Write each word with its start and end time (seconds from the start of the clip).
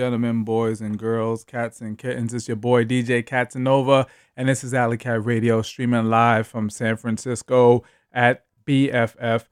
gentlemen, 0.00 0.44
boys 0.44 0.80
and 0.80 0.98
girls, 0.98 1.44
cats 1.44 1.82
and 1.82 1.98
kittens, 1.98 2.32
it's 2.32 2.48
your 2.48 2.56
boy 2.56 2.86
DJ 2.86 3.22
Catanova, 3.22 4.06
and 4.34 4.48
this 4.48 4.64
is 4.64 4.72
Alley 4.72 4.96
Cat 4.96 5.26
Radio 5.26 5.60
streaming 5.60 6.06
live 6.06 6.46
from 6.46 6.70
San 6.70 6.96
Francisco 6.96 7.84
at 8.10 8.46
BFF.FM. 8.66 9.44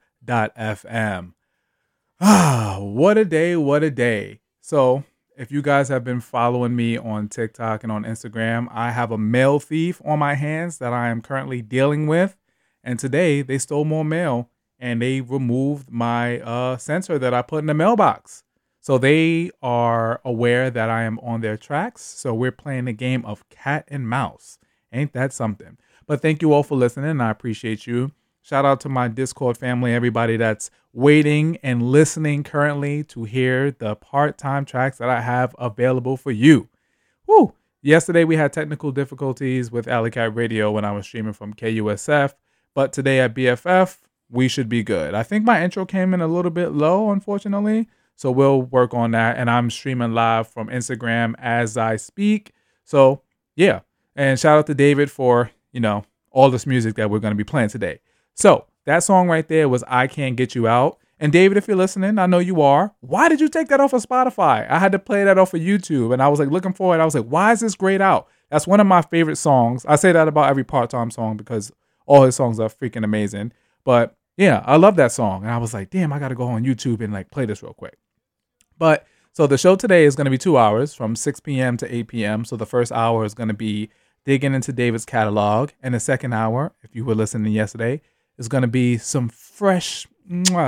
Ah, 2.19 2.79
what 2.81 3.19
a 3.19 3.25
day, 3.25 3.55
what 3.57 3.83
a 3.83 3.91
day. 3.91 4.39
So, 4.59 5.03
if 5.37 5.51
you 5.51 5.61
guys 5.61 5.87
have 5.89 6.03
been 6.03 6.19
following 6.19 6.75
me 6.75 6.97
on 6.97 7.29
TikTok 7.29 7.83
and 7.83 7.91
on 7.91 8.03
Instagram, 8.03 8.69
I 8.71 8.89
have 8.89 9.11
a 9.11 9.19
mail 9.19 9.59
thief 9.59 10.01
on 10.03 10.17
my 10.17 10.33
hands 10.33 10.79
that 10.79 10.93
I 10.93 11.09
am 11.09 11.21
currently 11.21 11.61
dealing 11.61 12.07
with. 12.07 12.37
And 12.83 12.97
today 12.97 13.43
they 13.43 13.59
stole 13.59 13.85
more 13.85 14.03
mail 14.03 14.49
and 14.79 14.99
they 14.99 15.21
removed 15.21 15.91
my 15.91 16.39
uh, 16.39 16.77
sensor 16.77 17.19
that 17.19 17.35
I 17.35 17.43
put 17.43 17.59
in 17.59 17.67
the 17.67 17.75
mailbox. 17.75 18.45
So 18.89 18.97
they 18.97 19.51
are 19.61 20.19
aware 20.25 20.71
that 20.71 20.89
I 20.89 21.03
am 21.03 21.19
on 21.19 21.41
their 21.41 21.57
tracks. 21.57 22.01
So 22.01 22.33
we're 22.33 22.51
playing 22.51 22.87
a 22.87 22.91
game 22.91 23.23
of 23.23 23.47
cat 23.49 23.85
and 23.87 24.09
mouse. 24.09 24.57
Ain't 24.91 25.13
that 25.13 25.31
something? 25.31 25.77
But 26.07 26.23
thank 26.23 26.41
you 26.41 26.53
all 26.53 26.63
for 26.63 26.75
listening. 26.75 27.21
I 27.21 27.29
appreciate 27.29 27.85
you. 27.85 28.13
Shout 28.41 28.65
out 28.65 28.79
to 28.79 28.89
my 28.89 29.07
Discord 29.07 29.59
family, 29.59 29.93
everybody 29.93 30.37
that's 30.37 30.71
waiting 30.91 31.57
and 31.61 31.91
listening 31.91 32.43
currently 32.43 33.03
to 33.03 33.25
hear 33.25 33.69
the 33.69 33.95
part 33.95 34.39
time 34.39 34.65
tracks 34.65 34.97
that 34.97 35.07
I 35.07 35.21
have 35.21 35.55
available 35.59 36.17
for 36.17 36.31
you. 36.31 36.67
Woo! 37.27 37.53
Yesterday 37.83 38.23
we 38.23 38.37
had 38.37 38.51
technical 38.51 38.91
difficulties 38.91 39.71
with 39.71 39.87
Alley 39.87 40.09
Cat 40.09 40.35
Radio 40.35 40.71
when 40.71 40.83
I 40.83 40.93
was 40.93 41.05
streaming 41.05 41.33
from 41.33 41.53
KUSF, 41.53 42.33
but 42.73 42.91
today 42.91 43.19
at 43.19 43.35
BFF, 43.35 43.99
we 44.31 44.47
should 44.47 44.67
be 44.67 44.81
good. 44.81 45.13
I 45.13 45.21
think 45.21 45.45
my 45.45 45.63
intro 45.63 45.85
came 45.85 46.11
in 46.15 46.21
a 46.21 46.27
little 46.27 46.49
bit 46.49 46.69
low, 46.69 47.11
unfortunately. 47.11 47.87
So 48.19 48.31
we'll 48.31 48.63
work 48.63 48.93
on 48.93 49.11
that. 49.11 49.37
And 49.37 49.49
I'm 49.49 49.69
streaming 49.69 50.13
live 50.13 50.45
from 50.45 50.67
Instagram 50.67 51.35
as 51.39 51.77
I 51.77 51.95
speak. 51.95 52.51
So 52.83 53.21
yeah. 53.55 53.79
And 54.13 54.37
shout 54.37 54.59
out 54.59 54.67
to 54.67 54.73
David 54.73 55.09
for, 55.09 55.51
you 55.71 55.79
know, 55.79 56.03
all 56.29 56.51
this 56.51 56.65
music 56.65 56.95
that 56.95 57.09
we're 57.09 57.19
going 57.19 57.31
to 57.31 57.37
be 57.37 57.45
playing 57.45 57.69
today. 57.69 58.01
So 58.33 58.65
that 58.83 59.05
song 59.05 59.29
right 59.29 59.47
there 59.47 59.69
was 59.69 59.85
I 59.87 60.07
Can't 60.07 60.35
Get 60.35 60.53
You 60.53 60.67
Out. 60.67 60.97
And 61.17 61.31
David, 61.31 61.57
if 61.57 61.65
you're 61.65 61.77
listening, 61.77 62.19
I 62.19 62.25
know 62.25 62.39
you 62.39 62.61
are. 62.61 62.93
Why 62.99 63.29
did 63.29 63.39
you 63.39 63.47
take 63.47 63.69
that 63.69 63.79
off 63.79 63.93
of 63.93 64.03
Spotify? 64.03 64.69
I 64.69 64.79
had 64.79 64.91
to 64.91 64.99
play 64.99 65.23
that 65.23 65.37
off 65.37 65.53
of 65.53 65.61
YouTube 65.61 66.11
and 66.11 66.21
I 66.21 66.27
was 66.27 66.41
like 66.41 66.49
looking 66.49 66.73
for 66.73 66.93
it. 66.93 66.99
I 66.99 67.05
was 67.05 67.15
like, 67.15 67.27
why 67.27 67.53
is 67.53 67.61
this 67.61 67.75
grayed 67.75 68.01
out? 68.01 68.27
That's 68.49 68.67
one 68.67 68.81
of 68.81 68.87
my 68.87 69.01
favorite 69.01 69.37
songs. 69.37 69.85
I 69.87 69.95
say 69.95 70.11
that 70.11 70.27
about 70.27 70.49
every 70.49 70.65
part 70.65 70.89
time 70.89 71.09
song 71.09 71.37
because 71.37 71.71
all 72.05 72.23
his 72.23 72.35
songs 72.35 72.59
are 72.59 72.67
freaking 72.67 73.05
amazing. 73.05 73.53
But 73.85 74.17
yeah, 74.35 74.61
I 74.65 74.75
love 74.75 74.97
that 74.97 75.13
song. 75.13 75.43
And 75.43 75.51
I 75.51 75.57
was 75.57 75.73
like, 75.73 75.89
damn, 75.89 76.11
I 76.11 76.19
got 76.19 76.29
to 76.29 76.35
go 76.35 76.47
on 76.47 76.65
YouTube 76.65 76.99
and 76.99 77.13
like 77.13 77.31
play 77.31 77.45
this 77.45 77.63
real 77.63 77.73
quick. 77.73 77.98
But 78.79 79.05
so 79.33 79.45
the 79.45 79.57
show 79.57 79.75
today 79.75 80.05
is 80.05 80.15
going 80.15 80.25
to 80.25 80.31
be 80.31 80.37
two 80.39 80.57
hours 80.57 80.95
from 80.95 81.15
6 81.15 81.39
p.m. 81.41 81.77
to 81.77 81.95
8 81.95 82.07
p.m. 82.07 82.45
So 82.45 82.55
the 82.55 82.65
first 82.65 82.91
hour 82.91 83.23
is 83.25 83.35
going 83.35 83.49
to 83.49 83.53
be 83.53 83.89
digging 84.25 84.55
into 84.55 84.73
David's 84.73 85.05
catalog. 85.05 85.69
And 85.83 85.93
the 85.93 85.99
second 85.99 86.33
hour, 86.33 86.73
if 86.81 86.95
you 86.95 87.05
were 87.05 87.15
listening 87.15 87.53
yesterday, 87.53 88.01
is 88.37 88.47
going 88.47 88.63
to 88.63 88.67
be 88.67 88.97
some 88.97 89.29
fresh, 89.29 90.07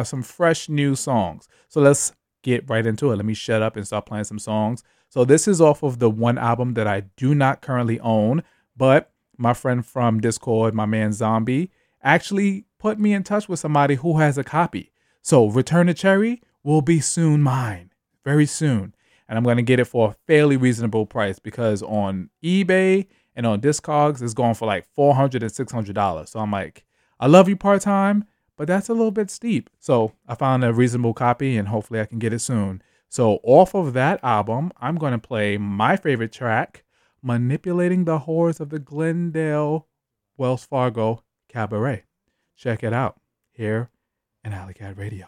some 0.04 0.22
fresh 0.22 0.70
new 0.70 0.96
songs. 0.96 1.48
So 1.70 1.82
let's 1.82 2.14
get 2.44 2.70
right 2.70 2.86
into 2.86 3.12
it. 3.12 3.16
Let 3.16 3.26
me 3.26 3.34
shut 3.34 3.62
up 3.62 3.76
and 3.76 3.88
start 3.88 4.06
playing 4.06 4.26
some 4.26 4.40
songs. 4.40 4.84
So 5.10 5.26
this 5.26 5.48
is 5.48 5.60
off 5.60 5.84
of 5.84 6.00
the 6.00 6.10
one 6.10 6.38
album 6.38 6.74
that 6.76 6.88
I 6.88 7.02
do 7.18 7.36
not 7.36 7.62
currently 7.62 8.00
own, 8.00 8.44
but 8.78 9.12
my 9.38 9.54
friend 9.54 9.86
from 9.86 10.22
Discord, 10.22 10.74
my 10.74 10.86
man 10.86 11.14
Zombie, 11.14 11.72
actually 12.02 12.66
put 12.80 13.00
me 13.00 13.14
in 13.14 13.24
touch 13.24 13.50
with 13.50 13.60
somebody 13.60 13.96
who 13.96 14.20
has 14.20 14.38
a 14.38 14.44
copy. 14.44 14.92
So 15.22 15.48
Return 15.48 15.88
to 15.88 15.94
Cherry 15.94 16.42
will 16.64 16.82
be 16.82 17.00
soon 17.00 17.42
mine, 17.42 17.91
very 18.24 18.46
soon. 18.46 18.96
And 19.28 19.38
I'm 19.38 19.44
going 19.44 19.58
to 19.58 19.64
get 19.64 19.80
it 19.80 19.86
for 19.86 20.10
a 20.10 20.16
fairly 20.28 20.58
reasonable 20.58 21.06
price 21.06 21.40
because 21.40 21.82
on 21.82 22.30
eBay 22.44 23.08
and 23.36 23.46
on 23.46 23.62
Discogs, 23.62 24.22
it's 24.22 24.34
going 24.34 24.56
for 24.56 24.66
like 24.66 24.86
$400 24.98 25.36
and 25.36 25.96
$600. 25.96 26.28
So 26.28 26.40
I'm 26.40 26.52
like, 26.52 26.84
I 27.20 27.28
love 27.28 27.48
you 27.48 27.56
part 27.56 27.82
time, 27.82 28.26
but 28.58 28.68
that's 28.68 28.90
a 28.90 28.94
little 28.94 29.12
bit 29.12 29.32
steep. 29.32 29.70
So 29.80 30.12
I 30.28 30.36
found 30.36 30.64
a 30.64 30.74
reasonable 30.74 31.14
copy 31.14 31.58
and 31.58 31.70
hopefully 31.70 32.02
I 32.02 32.06
can 32.06 32.20
get 32.20 32.34
it 32.34 32.40
soon. 32.40 32.82
So 33.08 33.40
off 33.44 33.74
of 33.74 33.94
that 33.94 34.20
album, 34.24 34.72
I'm 34.80 34.96
going 34.96 35.14
to 35.14 35.20
play 35.20 35.58
my 35.58 35.98
favorite 35.98 36.32
track, 36.32 36.84
Manipulating 37.22 38.06
the 38.06 38.20
Whores 38.20 38.60
of 38.60 38.70
the 38.70 38.80
Glendale 38.80 39.88
Wells 40.38 40.66
Fargo 40.66 41.24
Cabaret. 41.48 42.04
Check 42.56 42.84
it 42.84 42.94
out 42.94 43.20
here 43.52 43.90
in 44.44 44.54
Alley 44.54 44.74
Cat 44.74 44.98
Radio. 44.98 45.28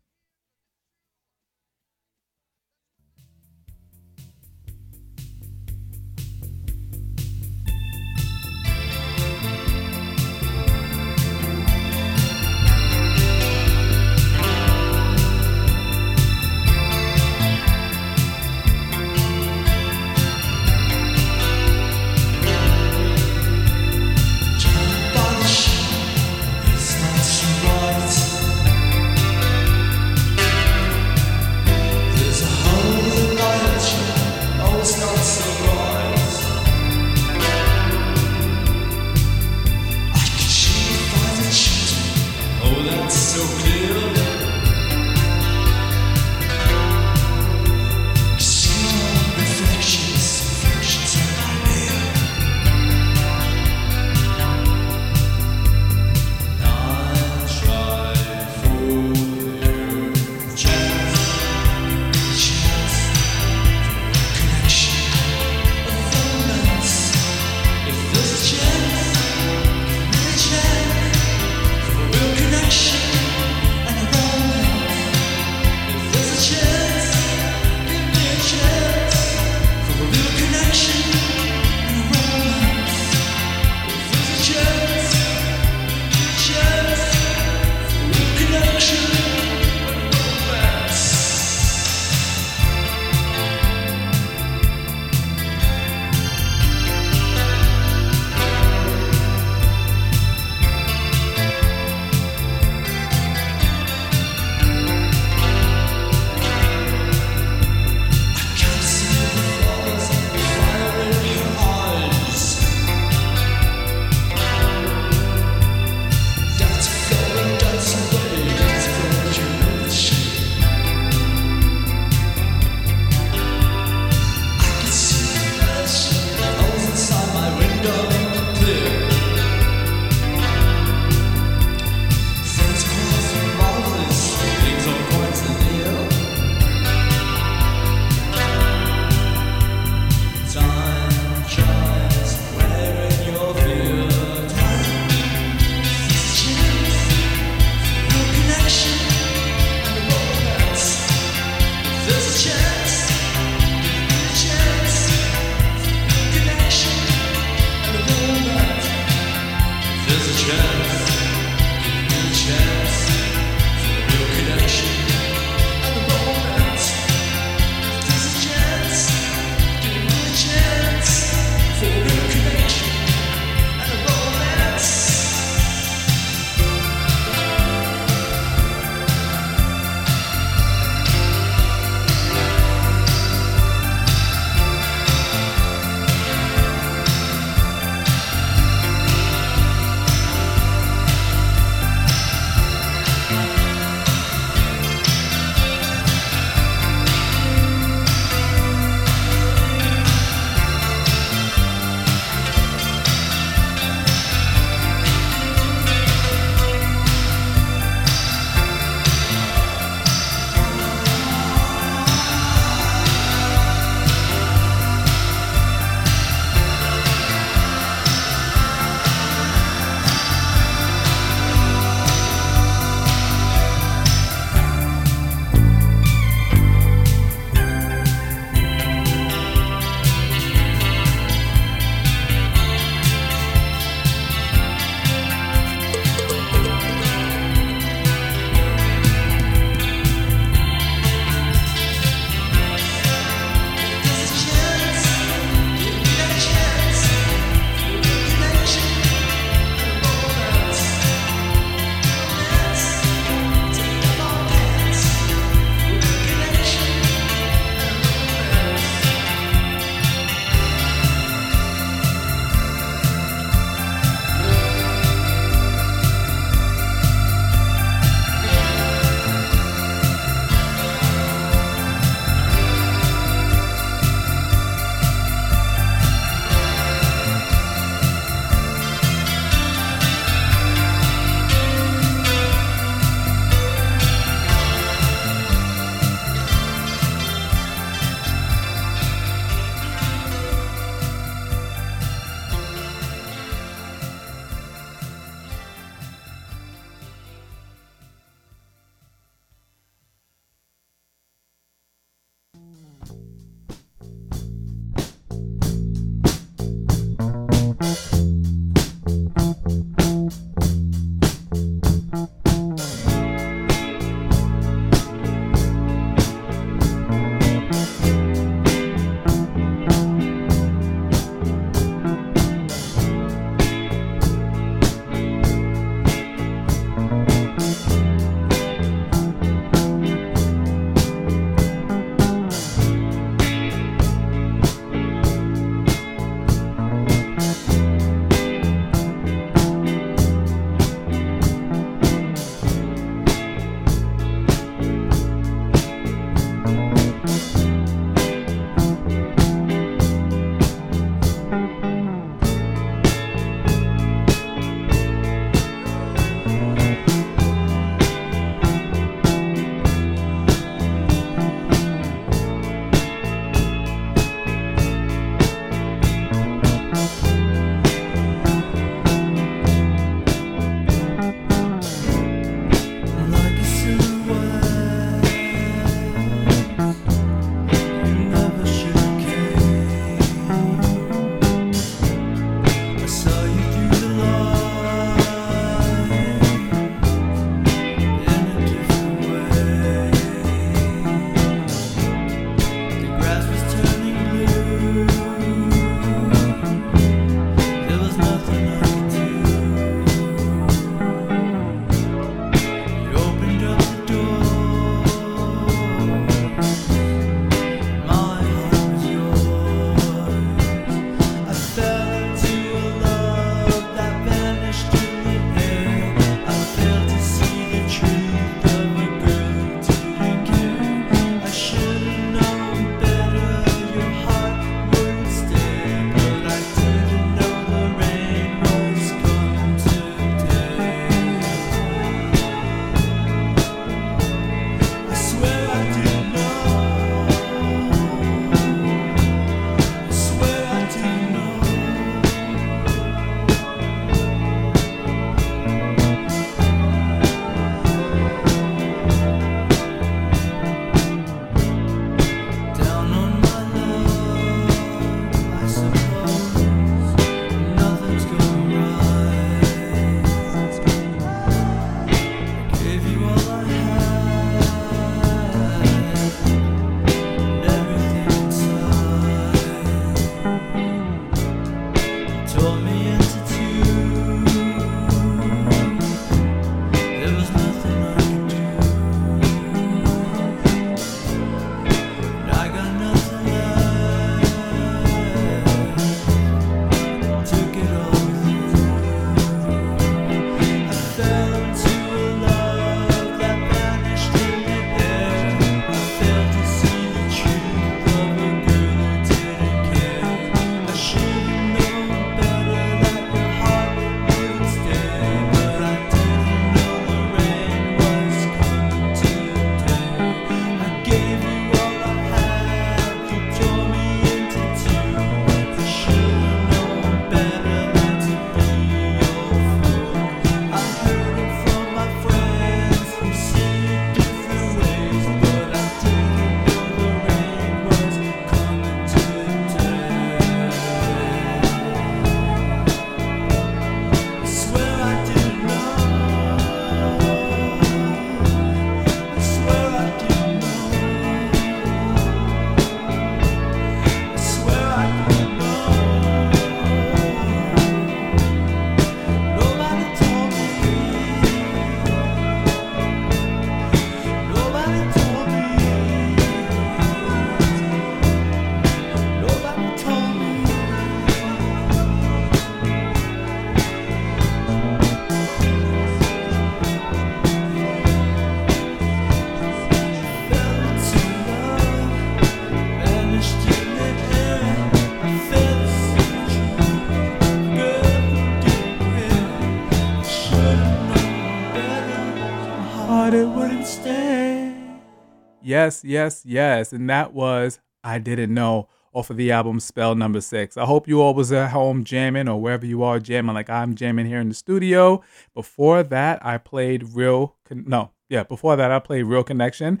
Yes, 585.66 586.04
yes, 586.04 586.42
yes. 586.46 586.92
And 586.92 587.10
that 587.10 587.32
was 587.32 587.80
I 588.04 588.20
Didn't 588.20 588.54
Know 588.54 588.88
off 589.12 589.30
of 589.30 589.36
the 589.36 589.50
album 589.50 589.80
Spell 589.80 590.14
Number 590.14 590.40
Six. 590.40 590.76
I 590.76 590.84
hope 590.84 591.08
you 591.08 591.20
all 591.20 591.34
was 591.34 591.50
at 591.50 591.72
home 591.72 592.04
jamming 592.04 592.46
or 592.46 592.60
wherever 592.60 592.86
you 592.86 593.02
are 593.02 593.18
jamming 593.18 593.56
like 593.56 593.68
I'm 593.68 593.96
jamming 593.96 594.26
here 594.26 594.38
in 594.38 594.48
the 594.48 594.54
studio. 594.54 595.24
Before 595.54 596.04
that, 596.04 596.46
I 596.46 596.58
played 596.58 597.14
Real, 597.14 597.56
Con- 597.64 597.82
no, 597.84 598.12
yeah, 598.28 598.44
before 598.44 598.76
that, 598.76 598.92
I 598.92 599.00
played 599.00 599.24
Real 599.24 599.42
Connection. 599.42 600.00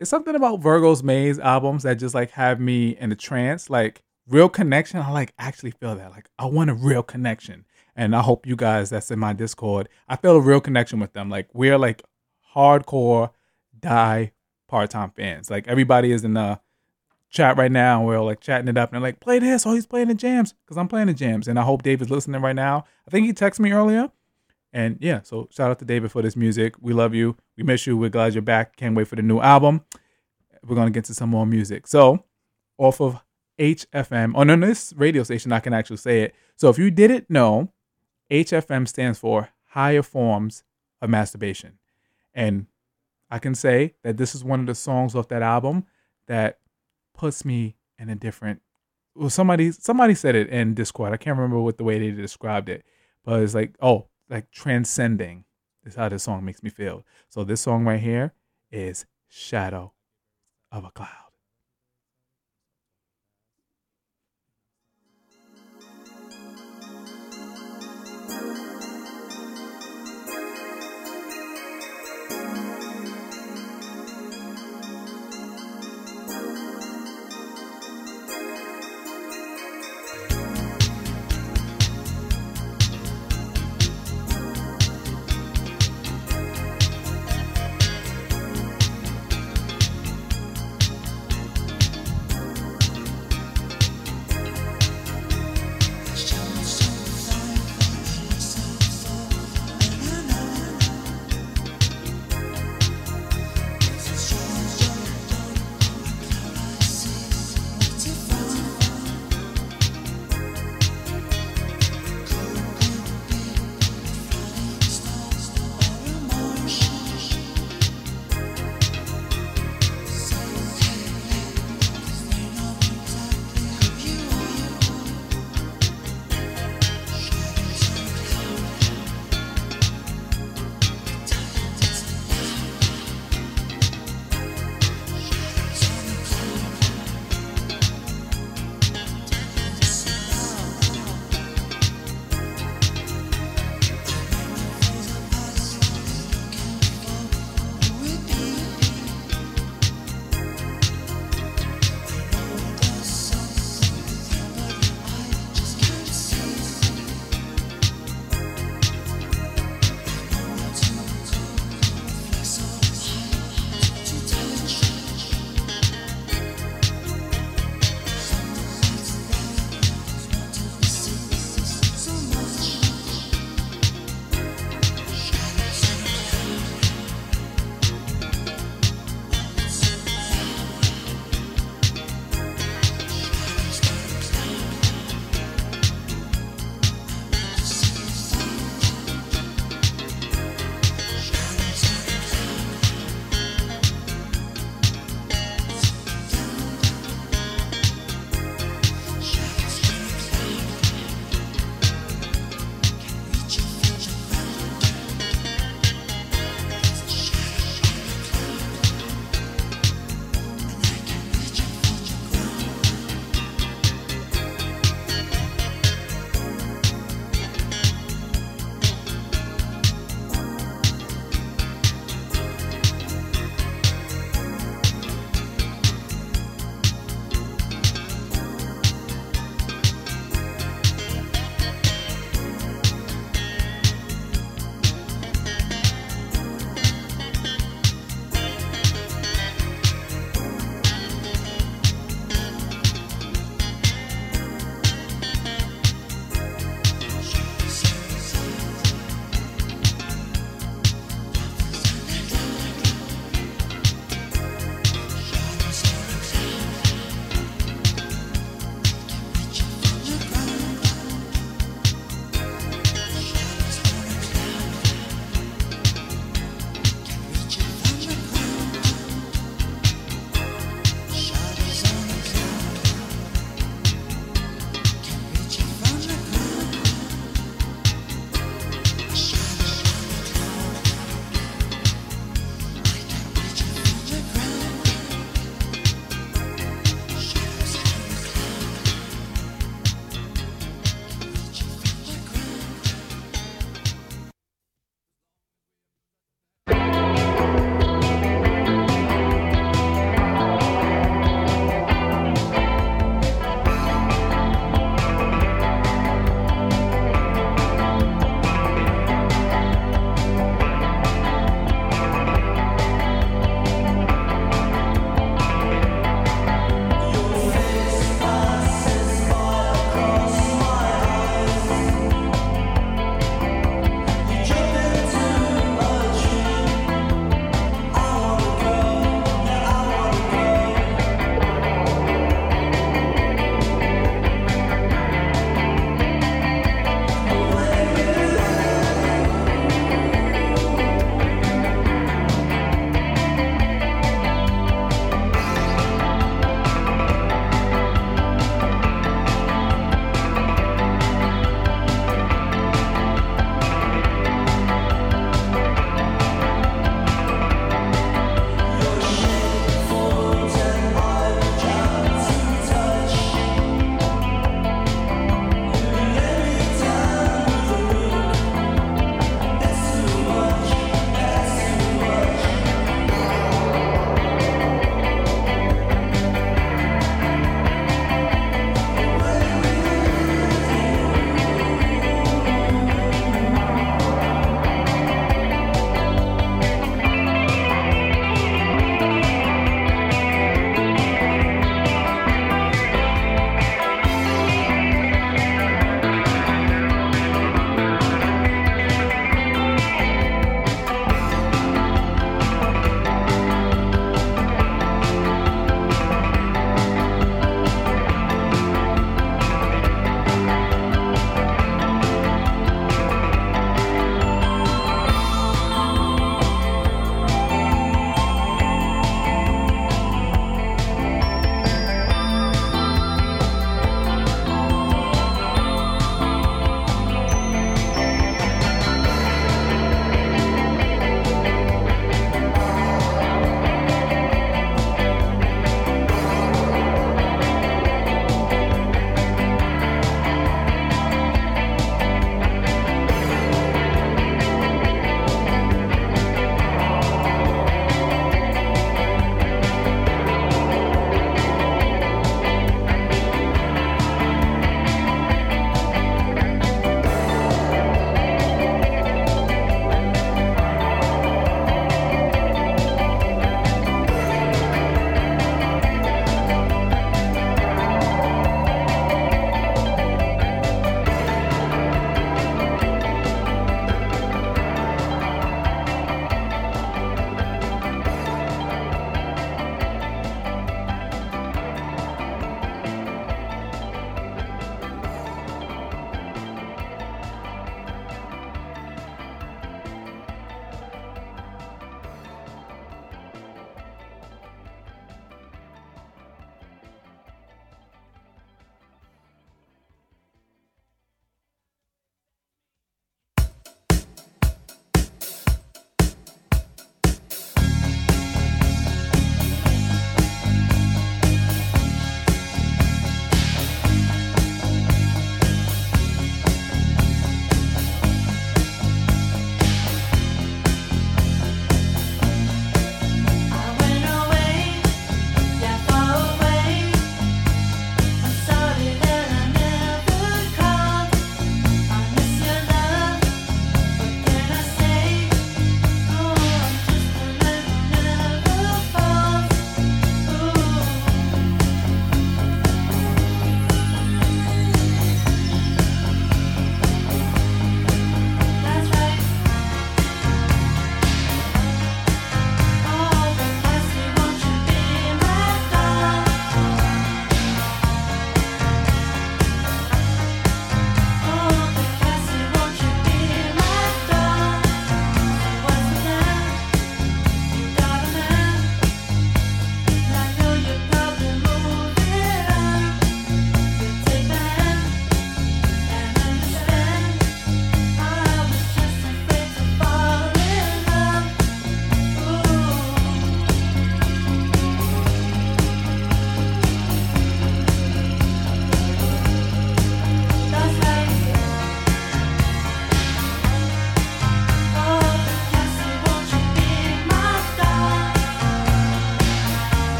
It's 0.00 0.10
something 0.10 0.34
about 0.34 0.60
Virgo's 0.60 1.02
Maze 1.02 1.38
albums 1.38 1.84
that 1.84 1.94
just 1.94 2.14
like 2.14 2.32
have 2.32 2.60
me 2.60 2.90
in 2.90 3.10
a 3.10 3.16
trance. 3.16 3.70
Like 3.70 4.02
real 4.28 4.50
connection, 4.50 5.00
I 5.00 5.10
like 5.12 5.32
actually 5.38 5.70
feel 5.70 5.96
that. 5.96 6.10
Like 6.10 6.28
I 6.38 6.44
want 6.44 6.68
a 6.68 6.74
real 6.74 7.02
connection. 7.02 7.64
And 7.96 8.14
I 8.14 8.20
hope 8.20 8.46
you 8.46 8.54
guys 8.54 8.90
that's 8.90 9.10
in 9.10 9.18
my 9.18 9.32
Discord, 9.32 9.88
I 10.08 10.16
feel 10.16 10.36
a 10.36 10.40
real 10.42 10.60
connection 10.60 11.00
with 11.00 11.14
them. 11.14 11.30
Like 11.30 11.48
we're 11.54 11.78
like 11.78 12.02
hardcore 12.54 13.30
die 13.80 14.32
part-time 14.68 15.10
fans. 15.10 15.50
Like 15.50 15.66
everybody 15.66 16.12
is 16.12 16.24
in 16.24 16.34
the 16.34 16.60
chat 17.30 17.58
right 17.58 17.70
now 17.70 18.02
we're 18.02 18.20
like 18.20 18.40
chatting 18.40 18.68
it 18.68 18.78
up 18.78 18.92
and 18.92 19.02
like, 19.02 19.20
play 19.20 19.38
this. 19.38 19.66
Oh, 19.66 19.74
he's 19.74 19.86
playing 19.86 20.08
the 20.08 20.14
jams 20.14 20.54
because 20.64 20.78
I'm 20.78 20.88
playing 20.88 21.08
the 21.08 21.14
jams. 21.14 21.48
And 21.48 21.58
I 21.58 21.62
hope 21.62 21.82
David's 21.82 22.10
listening 22.10 22.40
right 22.40 22.56
now. 22.56 22.84
I 23.06 23.10
think 23.10 23.26
he 23.26 23.32
texted 23.32 23.60
me 23.60 23.72
earlier. 23.72 24.10
And 24.72 24.98
yeah, 25.00 25.22
so 25.22 25.48
shout 25.50 25.70
out 25.70 25.78
to 25.78 25.84
David 25.84 26.12
for 26.12 26.22
this 26.22 26.36
music. 26.36 26.74
We 26.80 26.92
love 26.92 27.14
you. 27.14 27.36
We 27.56 27.64
miss 27.64 27.86
you. 27.86 27.96
We're 27.96 28.10
glad 28.10 28.34
you're 28.34 28.42
back. 28.42 28.76
Can't 28.76 28.94
wait 28.94 29.08
for 29.08 29.16
the 29.16 29.22
new 29.22 29.40
album. 29.40 29.82
We're 30.66 30.76
to 30.76 30.90
get 30.90 31.04
to 31.06 31.14
some 31.14 31.30
more 31.30 31.46
music. 31.46 31.86
So, 31.86 32.24
off 32.76 33.00
of 33.00 33.22
HFM, 33.58 34.36
on 34.36 34.50
oh, 34.50 34.56
this 34.56 34.92
radio 34.96 35.22
station, 35.22 35.52
I 35.52 35.60
can 35.60 35.72
actually 35.72 35.96
say 35.96 36.22
it. 36.22 36.34
So, 36.56 36.68
if 36.68 36.78
you 36.78 36.90
didn't 36.90 37.30
know, 37.30 37.72
HFM 38.30 38.86
stands 38.86 39.18
for 39.18 39.48
Higher 39.68 40.02
Forms 40.02 40.64
of 41.00 41.08
Masturbation. 41.08 41.78
And 42.34 42.66
I 43.30 43.38
can 43.38 43.54
say 43.54 43.94
that 44.02 44.16
this 44.16 44.34
is 44.34 44.42
one 44.42 44.60
of 44.60 44.66
the 44.66 44.74
songs 44.74 45.14
off 45.14 45.28
that 45.28 45.42
album 45.42 45.84
that 46.26 46.58
puts 47.14 47.44
me 47.44 47.76
in 47.98 48.08
a 48.08 48.14
different 48.14 48.62
well 49.14 49.30
somebody 49.30 49.72
somebody 49.72 50.14
said 50.14 50.34
it 50.34 50.48
in 50.48 50.74
Discord. 50.74 51.12
I 51.12 51.16
can't 51.16 51.36
remember 51.36 51.60
what 51.60 51.78
the 51.78 51.84
way 51.84 51.98
they 51.98 52.10
described 52.10 52.68
it. 52.68 52.84
But 53.24 53.42
it's 53.42 53.54
like, 53.54 53.74
oh, 53.82 54.06
like 54.30 54.50
transcending 54.50 55.44
is 55.84 55.96
how 55.96 56.08
this 56.08 56.22
song 56.22 56.44
makes 56.44 56.62
me 56.62 56.70
feel. 56.70 57.04
So 57.28 57.44
this 57.44 57.60
song 57.60 57.84
right 57.84 58.00
here 58.00 58.32
is 58.70 59.06
Shadow 59.28 59.92
of 60.70 60.84
a 60.84 60.90
Cloud. 60.90 61.27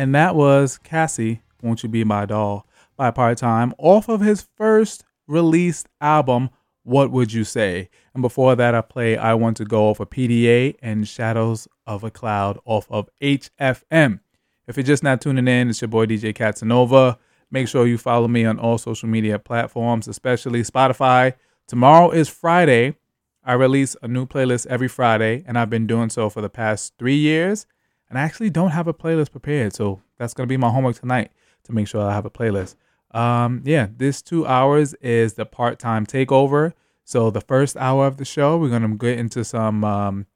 And 0.00 0.14
that 0.14 0.34
was 0.34 0.78
Cassie, 0.78 1.42
Won't 1.62 1.82
You 1.82 1.88
Be 1.90 2.04
My 2.04 2.24
Doll 2.24 2.66
by 2.96 3.10
Part 3.10 3.36
Time 3.36 3.74
off 3.76 4.08
of 4.08 4.22
his 4.22 4.48
first 4.56 5.04
released 5.26 5.90
album, 6.00 6.48
What 6.84 7.10
Would 7.10 7.34
You 7.34 7.44
Say? 7.44 7.90
And 8.14 8.22
before 8.22 8.56
that, 8.56 8.74
I 8.74 8.80
play 8.80 9.18
I 9.18 9.34
Want 9.34 9.58
to 9.58 9.66
Go 9.66 9.90
off 9.90 10.00
of 10.00 10.08
PDA 10.08 10.76
and 10.80 11.06
Shadows 11.06 11.68
of 11.86 12.02
a 12.02 12.10
Cloud 12.10 12.58
off 12.64 12.86
of 12.90 13.10
HFM. 13.20 14.20
If 14.66 14.78
you're 14.78 14.84
just 14.84 15.02
not 15.02 15.20
tuning 15.20 15.46
in, 15.46 15.68
it's 15.68 15.82
your 15.82 15.88
boy 15.88 16.06
DJ 16.06 16.34
Casanova. 16.34 17.18
Make 17.50 17.68
sure 17.68 17.86
you 17.86 17.98
follow 17.98 18.26
me 18.26 18.46
on 18.46 18.58
all 18.58 18.78
social 18.78 19.08
media 19.10 19.38
platforms, 19.38 20.08
especially 20.08 20.62
Spotify. 20.62 21.34
Tomorrow 21.68 22.12
is 22.12 22.30
Friday. 22.30 22.96
I 23.44 23.52
release 23.52 23.96
a 24.00 24.08
new 24.08 24.24
playlist 24.24 24.66
every 24.68 24.88
Friday, 24.88 25.44
and 25.46 25.58
I've 25.58 25.68
been 25.68 25.86
doing 25.86 26.08
so 26.08 26.30
for 26.30 26.40
the 26.40 26.48
past 26.48 26.94
three 26.98 27.18
years. 27.18 27.66
And 28.10 28.18
I 28.18 28.22
actually 28.22 28.50
don't 28.50 28.70
have 28.70 28.88
a 28.88 28.92
playlist 28.92 29.30
prepared, 29.30 29.72
so 29.72 30.02
that's 30.18 30.34
gonna 30.34 30.48
be 30.48 30.56
my 30.56 30.68
homework 30.68 30.98
tonight 30.98 31.30
to 31.64 31.72
make 31.72 31.86
sure 31.86 32.02
I 32.02 32.12
have 32.12 32.26
a 32.26 32.30
playlist. 32.30 32.74
Um, 33.12 33.62
yeah, 33.64 33.86
this 33.96 34.20
two 34.20 34.46
hours 34.46 34.94
is 34.94 35.34
the 35.34 35.46
part-time 35.46 36.06
takeover. 36.06 36.72
So 37.04 37.30
the 37.30 37.40
first 37.40 37.76
hour 37.76 38.06
of 38.06 38.16
the 38.16 38.24
show, 38.24 38.58
we're 38.58 38.68
gonna 38.68 38.96
get 38.96 39.18
into 39.18 39.44
some 39.44 39.84
um, 39.84 40.26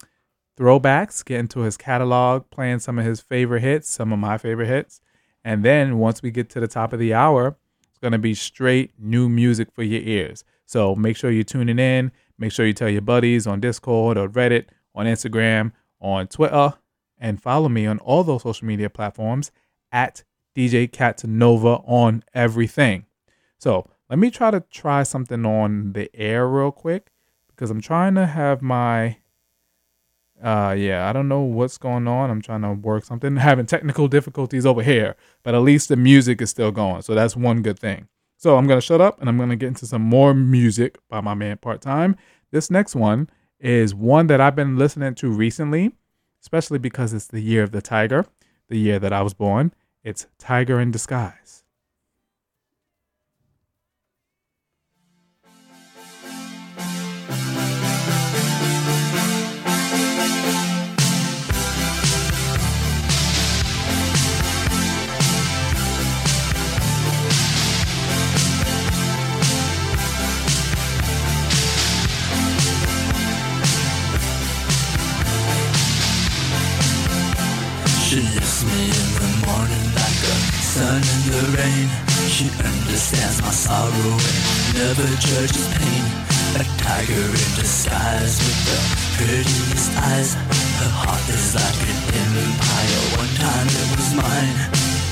throwbacks, 0.56 1.24
get 1.24 1.40
into 1.40 1.60
his 1.60 1.76
catalog, 1.76 2.48
playing 2.50 2.78
some 2.78 2.98
of 2.98 3.04
his 3.04 3.20
favorite 3.20 3.60
hits, 3.60 3.90
some 3.90 4.12
of 4.12 4.18
my 4.20 4.38
favorite 4.38 4.68
hits, 4.68 5.00
and 5.44 5.64
then 5.64 5.98
once 5.98 6.22
we 6.22 6.30
get 6.30 6.48
to 6.50 6.60
the 6.60 6.68
top 6.68 6.92
of 6.92 6.98
the 7.00 7.12
hour, 7.12 7.56
it's 7.88 7.98
gonna 7.98 8.18
be 8.18 8.34
straight 8.34 8.92
new 8.98 9.28
music 9.28 9.72
for 9.72 9.82
your 9.82 10.02
ears. 10.02 10.44
So 10.64 10.94
make 10.94 11.16
sure 11.16 11.30
you're 11.30 11.44
tuning 11.44 11.78
in. 11.78 12.12
Make 12.38 12.52
sure 12.52 12.66
you 12.66 12.72
tell 12.72 12.88
your 12.88 13.02
buddies 13.02 13.46
on 13.46 13.60
Discord 13.60 14.16
or 14.16 14.28
Reddit, 14.28 14.66
on 14.94 15.06
Instagram, 15.06 15.72
on 16.00 16.26
Twitter, 16.26 16.74
and 17.24 17.42
follow 17.42 17.70
me 17.70 17.86
on 17.86 17.98
all 18.00 18.22
those 18.22 18.42
social 18.42 18.66
media 18.66 18.90
platforms 18.90 19.50
at 19.90 20.22
DJ 20.54 20.86
Catanova 20.90 21.82
on 21.88 22.22
everything. 22.34 23.06
So 23.58 23.88
let 24.10 24.18
me 24.18 24.30
try 24.30 24.50
to 24.50 24.60
try 24.70 25.04
something 25.04 25.46
on 25.46 25.94
the 25.94 26.14
air 26.14 26.46
real 26.46 26.70
quick 26.70 27.10
because 27.48 27.70
I'm 27.70 27.80
trying 27.80 28.14
to 28.16 28.26
have 28.26 28.60
my 28.60 29.16
uh 30.42 30.74
yeah, 30.76 31.08
I 31.08 31.14
don't 31.14 31.28
know 31.28 31.40
what's 31.40 31.78
going 31.78 32.06
on. 32.06 32.28
I'm 32.28 32.42
trying 32.42 32.60
to 32.60 32.72
work 32.72 33.06
something, 33.06 33.36
having 33.50 33.64
technical 33.64 34.06
difficulties 34.06 34.66
over 34.66 34.82
here, 34.82 35.16
but 35.42 35.54
at 35.54 35.62
least 35.62 35.88
the 35.88 35.96
music 35.96 36.42
is 36.42 36.50
still 36.50 36.72
going. 36.72 37.00
So 37.00 37.14
that's 37.14 37.34
one 37.34 37.62
good 37.62 37.78
thing. 37.78 38.08
So 38.36 38.58
I'm 38.58 38.66
gonna 38.66 38.82
shut 38.82 39.00
up 39.00 39.18
and 39.18 39.30
I'm 39.30 39.38
gonna 39.38 39.56
get 39.56 39.68
into 39.68 39.86
some 39.86 40.02
more 40.02 40.34
music 40.34 40.98
by 41.08 41.22
my 41.22 41.32
man 41.32 41.56
part 41.56 41.80
time. 41.80 42.16
This 42.50 42.70
next 42.70 42.94
one 42.94 43.30
is 43.58 43.94
one 43.94 44.26
that 44.26 44.42
I've 44.42 44.54
been 44.54 44.76
listening 44.76 45.14
to 45.14 45.30
recently, 45.30 45.92
especially 46.44 46.78
because 46.78 47.14
it's 47.14 47.26
the 47.26 47.40
year 47.40 47.62
of 47.62 47.72
the 47.72 47.80
tiger, 47.80 48.26
the 48.68 48.78
year 48.78 48.98
that 48.98 49.14
I 49.14 49.22
was 49.22 49.32
born. 49.32 49.72
It's 50.02 50.26
Tiger 50.38 50.78
in 50.78 50.90
Disguise. 50.90 51.63
She 78.54 78.66
me 78.66 78.84
in 78.86 79.10
the 79.18 79.46
morning 79.46 79.86
like 79.98 80.20
a 80.30 80.36
sun 80.62 81.02
in 81.02 81.22
the 81.26 81.42
rain. 81.58 81.88
She 82.30 82.46
understands 82.62 83.42
my 83.42 83.50
sorrow 83.50 84.14
and 84.14 84.74
never 84.78 85.08
judges 85.18 85.66
pain. 85.74 86.04
A 86.54 86.64
tiger 86.78 87.26
in 87.34 87.50
disguise 87.58 88.38
with 88.38 88.60
the 88.70 88.78
prettiest 89.16 89.90
eyes. 89.98 90.34
Her 90.78 90.92
heart 91.02 91.28
is 91.34 91.54
like 91.56 91.82
an 91.82 92.30
empire. 92.38 93.02
One 93.18 93.34
time 93.42 93.66
it 93.66 93.88
was 93.98 94.14
mine. 94.14 95.03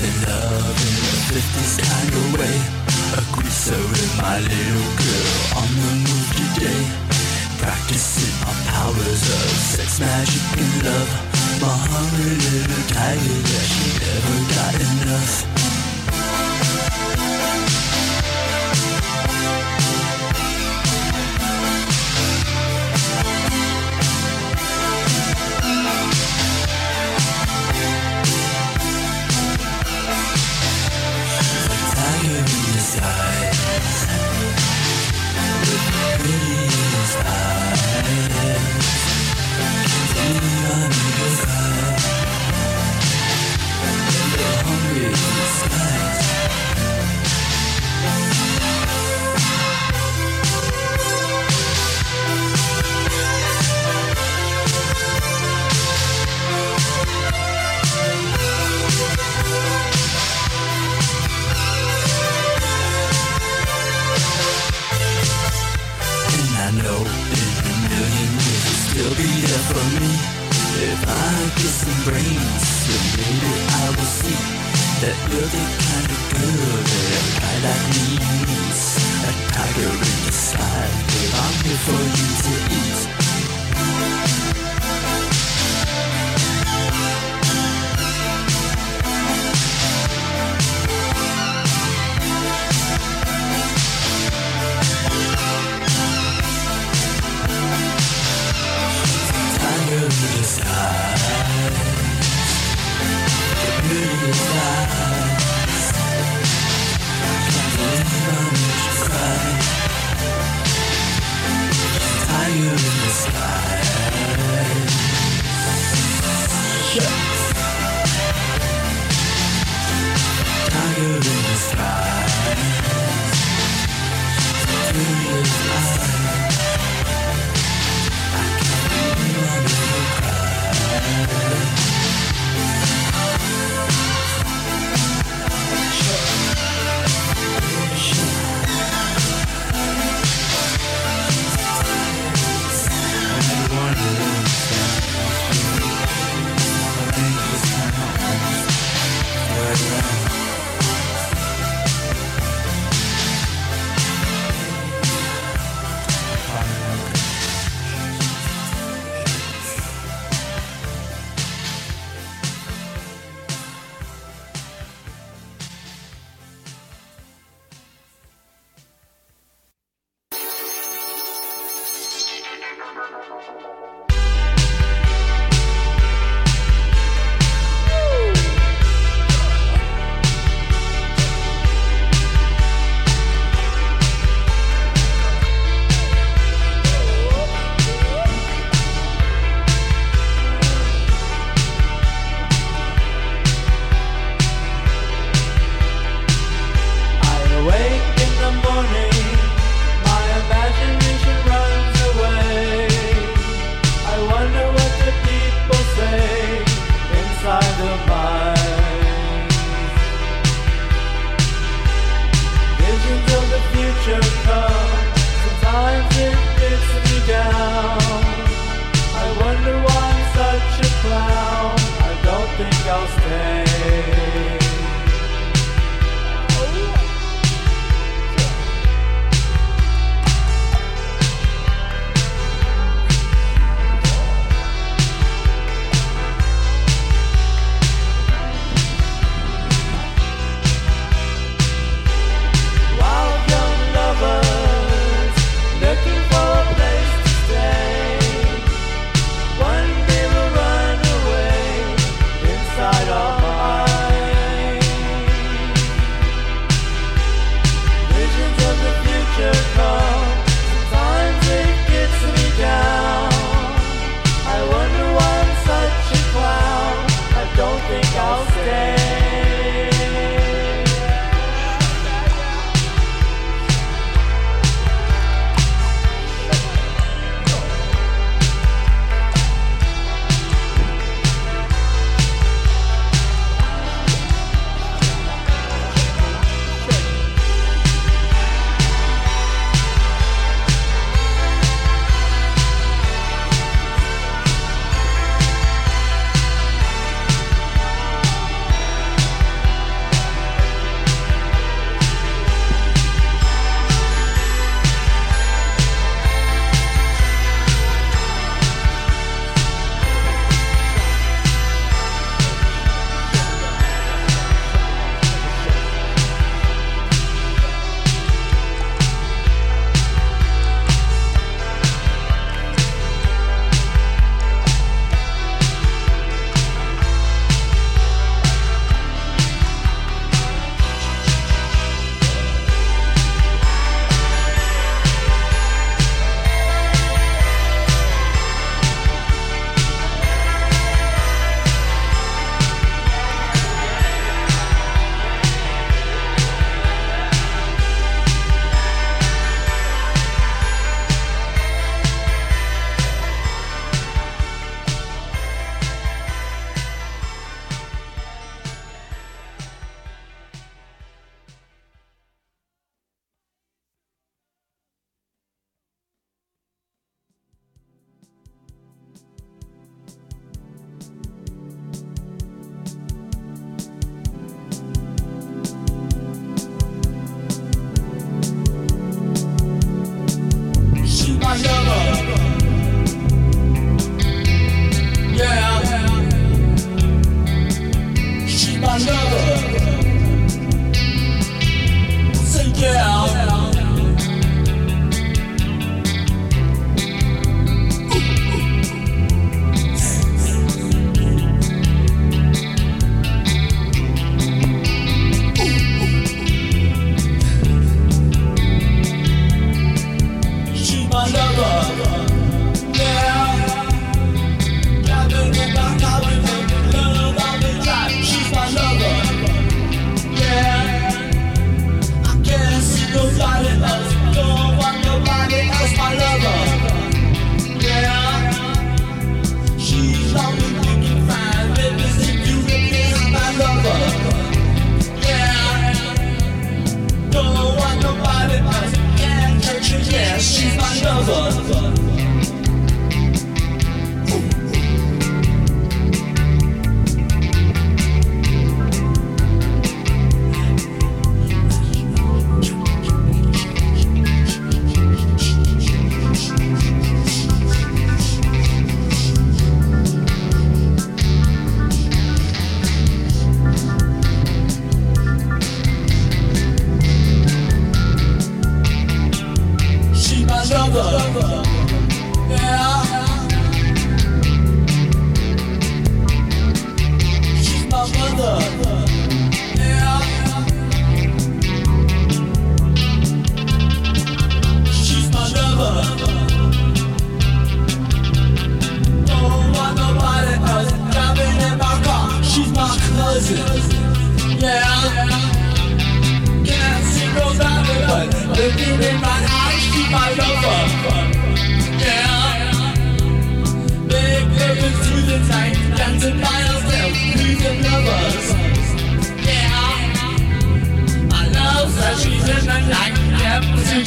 In 0.00 0.16
love 0.28 0.76
in 0.82 0.94
a 1.04 1.16
50s 1.32 1.78
kind 1.78 2.12
of 2.12 2.26
way. 2.38 2.56
A 3.16 3.22
greaser 3.32 3.76
with 3.76 4.12
my 4.20 4.38
little 4.40 4.90
girl 5.00 5.32
on 5.60 5.68
the 5.72 5.92
move 6.04 6.30
today. 6.36 6.82
Practicing 7.58 8.36
my 8.44 8.54
powers 8.72 9.22
of 9.36 9.50
sex, 9.72 10.00
magic, 10.00 10.42
and 10.58 10.84
love. 10.84 11.10
My 11.62 11.76
hungry 11.92 12.36
little 12.36 12.84
tiger 12.92 13.40
that 13.50 13.66
she 13.72 13.88
never 14.04 14.36
got 14.54 14.74
enough. 14.74 15.55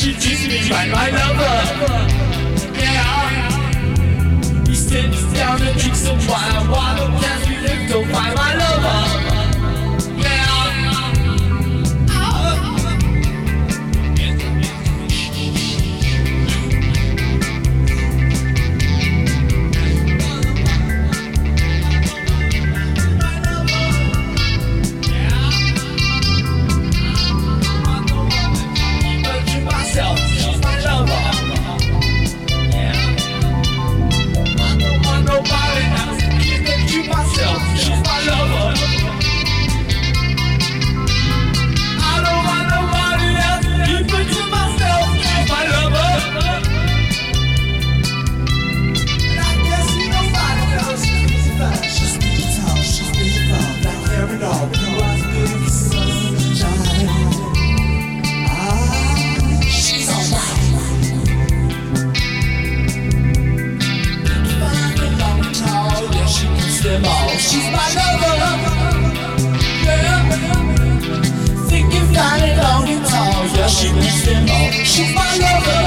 you 0.10 0.16
tease 0.16 0.48
me, 0.48 0.68
try 0.68 0.88
my 0.90 1.10
lover. 1.12 1.58
Yeah. 2.74 4.66
He 4.68 4.76
sits 4.76 5.22
down 5.34 5.62
and 5.62 5.80
drink 5.80 5.96
some 5.96 6.18
wine 6.28 6.70
while 6.72 7.08
we 7.48 7.58
live 7.58 7.92
to 7.92 8.14
find 8.14 8.39
She's 73.80 75.16
my 75.16 75.38
lover. 75.38 75.79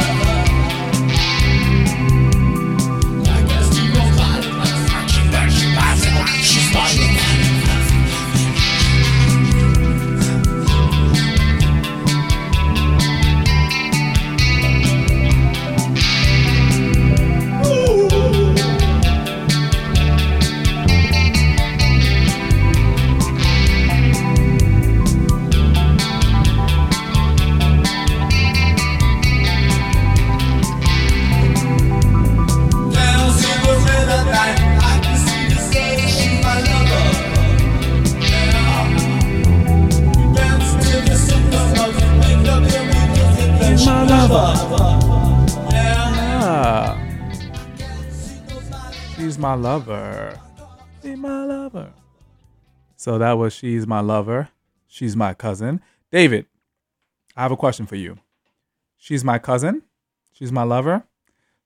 My 49.52 49.58
lover. 49.58 50.40
She's 51.02 51.18
my 51.18 51.44
lover. 51.44 51.92
So 52.96 53.18
that 53.18 53.32
was 53.32 53.52
She's 53.52 53.86
My 53.86 54.00
Lover. 54.00 54.48
She's 54.86 55.14
my 55.14 55.34
cousin. 55.34 55.82
David, 56.10 56.46
I 57.36 57.42
have 57.42 57.52
a 57.52 57.56
question 57.56 57.84
for 57.84 57.96
you. 57.96 58.16
She's 58.96 59.22
my 59.22 59.38
cousin. 59.38 59.82
She's 60.32 60.50
my 60.50 60.62
lover. 60.62 61.04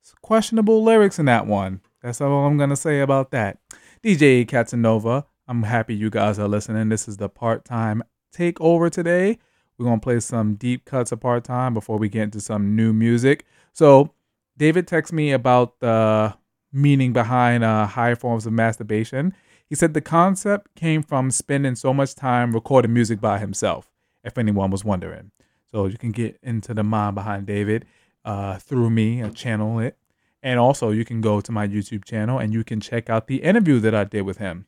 It's 0.00 0.12
questionable 0.20 0.82
lyrics 0.82 1.20
in 1.20 1.26
that 1.26 1.46
one. 1.46 1.80
That's 2.02 2.20
all 2.20 2.46
I'm 2.46 2.56
going 2.56 2.70
to 2.70 2.76
say 2.76 3.00
about 3.00 3.30
that. 3.30 3.58
DJ 4.02 4.44
Catanova, 4.44 5.24
I'm 5.46 5.62
happy 5.62 5.94
you 5.94 6.10
guys 6.10 6.40
are 6.40 6.48
listening. 6.48 6.88
This 6.88 7.06
is 7.06 7.18
the 7.18 7.28
part 7.28 7.64
time 7.64 8.02
takeover 8.34 8.90
today. 8.90 9.38
We're 9.78 9.86
going 9.86 10.00
to 10.00 10.04
play 10.04 10.18
some 10.18 10.56
deep 10.56 10.86
cuts 10.86 11.12
of 11.12 11.20
part 11.20 11.44
time 11.44 11.72
before 11.72 11.98
we 11.98 12.08
get 12.08 12.22
into 12.22 12.40
some 12.40 12.74
new 12.74 12.92
music. 12.92 13.44
So, 13.72 14.12
David 14.56 14.88
texted 14.88 15.12
me 15.12 15.30
about 15.30 15.78
the 15.78 16.34
meaning 16.76 17.12
behind 17.12 17.64
uh, 17.64 17.86
high 17.86 18.14
forms 18.14 18.44
of 18.46 18.52
masturbation. 18.52 19.34
He 19.66 19.74
said 19.74 19.94
the 19.94 20.00
concept 20.00 20.74
came 20.76 21.02
from 21.02 21.30
spending 21.30 21.74
so 21.74 21.94
much 21.94 22.14
time 22.14 22.52
recording 22.52 22.92
music 22.92 23.20
by 23.20 23.38
himself, 23.38 23.90
if 24.22 24.36
anyone 24.36 24.70
was 24.70 24.84
wondering. 24.84 25.30
So 25.72 25.86
you 25.86 25.96
can 25.96 26.12
get 26.12 26.38
into 26.42 26.74
the 26.74 26.84
mind 26.84 27.14
behind 27.14 27.46
David 27.46 27.86
uh, 28.24 28.58
through 28.58 28.90
me, 28.90 29.22
uh, 29.22 29.30
channel 29.30 29.78
it. 29.80 29.96
And 30.42 30.60
also, 30.60 30.90
you 30.90 31.04
can 31.04 31.20
go 31.20 31.40
to 31.40 31.50
my 31.50 31.66
YouTube 31.66 32.04
channel 32.04 32.38
and 32.38 32.52
you 32.52 32.62
can 32.62 32.78
check 32.78 33.10
out 33.10 33.26
the 33.26 33.42
interview 33.42 33.80
that 33.80 33.94
I 33.94 34.04
did 34.04 34.22
with 34.22 34.38
him 34.38 34.66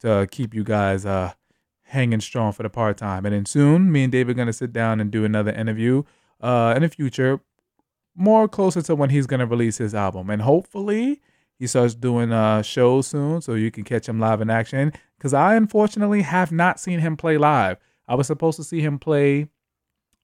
to 0.00 0.26
keep 0.30 0.54
you 0.54 0.64
guys 0.64 1.04
uh, 1.04 1.32
hanging 1.82 2.20
strong 2.20 2.52
for 2.52 2.62
the 2.62 2.70
part 2.70 2.96
time. 2.96 3.26
And 3.26 3.34
then 3.34 3.44
soon, 3.44 3.92
me 3.92 4.04
and 4.04 4.12
David 4.12 4.30
are 4.30 4.34
going 4.34 4.46
to 4.46 4.52
sit 4.52 4.72
down 4.72 5.00
and 5.00 5.10
do 5.10 5.24
another 5.24 5.50
interview 5.50 6.04
uh, 6.40 6.72
in 6.76 6.82
the 6.82 6.88
future, 6.88 7.40
more 8.14 8.48
closer 8.48 8.80
to 8.82 8.94
when 8.94 9.10
he's 9.10 9.26
going 9.26 9.40
to 9.40 9.46
release 9.46 9.78
his 9.78 9.94
album. 9.94 10.30
And 10.30 10.42
hopefully, 10.42 11.20
he 11.60 11.66
starts 11.66 11.94
doing 11.94 12.32
uh, 12.32 12.62
shows 12.62 13.06
soon 13.08 13.42
so 13.42 13.52
you 13.52 13.70
can 13.70 13.84
catch 13.84 14.08
him 14.08 14.18
live 14.18 14.40
in 14.40 14.48
action. 14.48 14.94
Because 15.18 15.34
I 15.34 15.56
unfortunately 15.56 16.22
have 16.22 16.50
not 16.50 16.80
seen 16.80 17.00
him 17.00 17.18
play 17.18 17.36
live. 17.36 17.76
I 18.08 18.14
was 18.14 18.26
supposed 18.26 18.56
to 18.56 18.64
see 18.64 18.80
him 18.80 18.98
play 18.98 19.46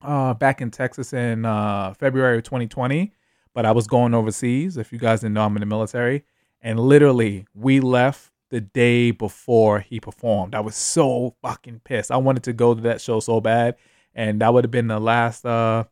uh, 0.00 0.32
back 0.32 0.62
in 0.62 0.70
Texas 0.70 1.12
in 1.12 1.44
uh, 1.44 1.92
February 1.92 2.38
of 2.38 2.44
2020, 2.44 3.12
but 3.52 3.66
I 3.66 3.72
was 3.72 3.86
going 3.86 4.14
overseas. 4.14 4.78
If 4.78 4.94
you 4.94 4.98
guys 4.98 5.20
didn't 5.20 5.34
know, 5.34 5.44
I'm 5.44 5.54
in 5.56 5.60
the 5.60 5.66
military. 5.66 6.24
And 6.62 6.80
literally, 6.80 7.46
we 7.52 7.80
left 7.80 8.30
the 8.48 8.62
day 8.62 9.10
before 9.10 9.80
he 9.80 10.00
performed. 10.00 10.54
I 10.54 10.60
was 10.60 10.74
so 10.74 11.36
fucking 11.42 11.82
pissed. 11.84 12.10
I 12.10 12.16
wanted 12.16 12.44
to 12.44 12.54
go 12.54 12.74
to 12.74 12.80
that 12.80 13.02
show 13.02 13.20
so 13.20 13.42
bad. 13.42 13.76
And 14.14 14.40
that 14.40 14.54
would 14.54 14.64
have 14.64 14.70
been 14.70 14.88
the 14.88 14.98
last 14.98 15.44
uh, 15.44 15.84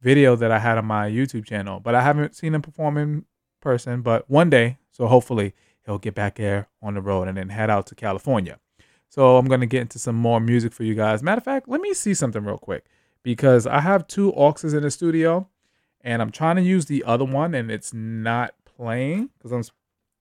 video 0.00 0.36
that 0.36 0.52
I 0.52 0.60
had 0.60 0.78
on 0.78 0.86
my 0.86 1.10
YouTube 1.10 1.44
channel. 1.44 1.80
But 1.80 1.96
I 1.96 2.02
haven't 2.02 2.36
seen 2.36 2.54
him 2.54 2.62
perform 2.62 2.96
in 2.96 3.24
person. 3.60 4.02
But 4.02 4.28
one 4.28 4.50
day, 4.50 4.78
so 4.90 5.06
hopefully, 5.06 5.54
he'll 5.84 5.98
get 5.98 6.14
back 6.14 6.36
there 6.36 6.68
on 6.82 6.94
the 6.94 7.00
road 7.00 7.28
and 7.28 7.36
then 7.36 7.48
head 7.48 7.70
out 7.70 7.86
to 7.88 7.94
California. 7.94 8.58
So 9.08 9.36
I'm 9.36 9.46
going 9.46 9.60
to 9.60 9.66
get 9.66 9.82
into 9.82 9.98
some 9.98 10.14
more 10.14 10.40
music 10.40 10.72
for 10.72 10.84
you 10.84 10.94
guys. 10.94 11.22
Matter 11.22 11.38
of 11.38 11.44
fact, 11.44 11.68
let 11.68 11.80
me 11.80 11.94
see 11.94 12.14
something 12.14 12.44
real 12.44 12.58
quick 12.58 12.86
because 13.22 13.66
I 13.66 13.80
have 13.80 14.06
two 14.06 14.32
auxes 14.32 14.74
in 14.74 14.82
the 14.82 14.90
studio 14.90 15.48
and 16.02 16.22
I'm 16.22 16.30
trying 16.30 16.56
to 16.56 16.62
use 16.62 16.86
the 16.86 17.02
other 17.04 17.24
one 17.24 17.54
and 17.54 17.70
it's 17.70 17.92
not 17.92 18.54
playing 18.64 19.30
because 19.36 19.52
I'm 19.52 19.64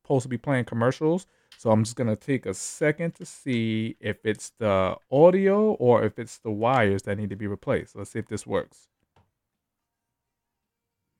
supposed 0.04 0.24
to 0.24 0.30
be 0.30 0.38
playing 0.38 0.66
commercials. 0.66 1.28
So 1.58 1.72
I'm 1.72 1.84
just 1.84 1.98
going 1.98 2.10
to 2.10 2.16
take 2.16 2.46
a 2.46 2.54
second 2.54 3.16
to 3.16 3.26
see 3.26 3.96
if 4.00 4.18
it's 4.26 4.54
the 4.58 4.96
audio 5.12 5.74
or 5.74 6.04
if 6.04 6.18
it's 6.18 6.40
the 6.40 6.52
wires 6.52 7.04
that 7.04 7.18
need 7.18 7.30
to 7.30 7.36
be 7.36 7.48
replaced. 7.48 7.96
Let's 7.96 8.12
see 8.12 8.20
if 8.20 8.28
this 8.28 8.48
works. 8.48 8.88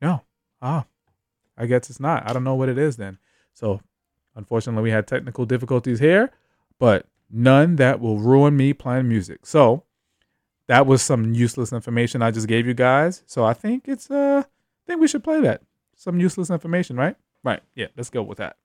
No. 0.02 0.24
Ah, 0.62 0.86
I 1.60 1.66
guess 1.66 1.90
it's 1.90 2.00
not. 2.00 2.28
I 2.28 2.34
don't 2.34 2.44
know 2.44 2.56
what 2.56 2.70
it 2.70 2.78
is 2.78 2.98
then. 2.98 3.20
So 3.54 3.82
unfortunately, 4.36 4.84
we 4.84 4.92
had 4.92 5.06
technical 5.06 5.46
difficulties 5.46 6.00
here, 6.00 6.32
but 6.80 7.06
none 7.30 7.76
that 7.76 8.00
will 8.00 8.18
ruin 8.18 8.58
me 8.58 8.74
playing 8.74 9.08
music. 9.10 9.46
So 9.46 9.84
that 10.68 10.86
was 10.86 11.02
some 11.02 11.34
useless 11.34 11.74
information 11.74 12.22
I 12.22 12.32
just 12.32 12.48
gave 12.48 12.66
you 12.66 12.74
guys. 12.74 13.24
So 13.28 13.44
I 13.44 13.54
think 13.54 13.88
it's 13.88 14.10
uh 14.10 14.44
I 14.46 14.84
think 14.88 15.02
we 15.02 15.08
should 15.08 15.24
play 15.24 15.42
that. 15.42 15.62
Some 15.96 16.20
useless 16.20 16.50
information, 16.50 16.96
right? 16.96 17.16
Right. 17.44 17.62
Yeah, 17.76 17.88
let's 17.98 18.10
go 18.10 18.24
with 18.24 18.38
that. 18.38 18.56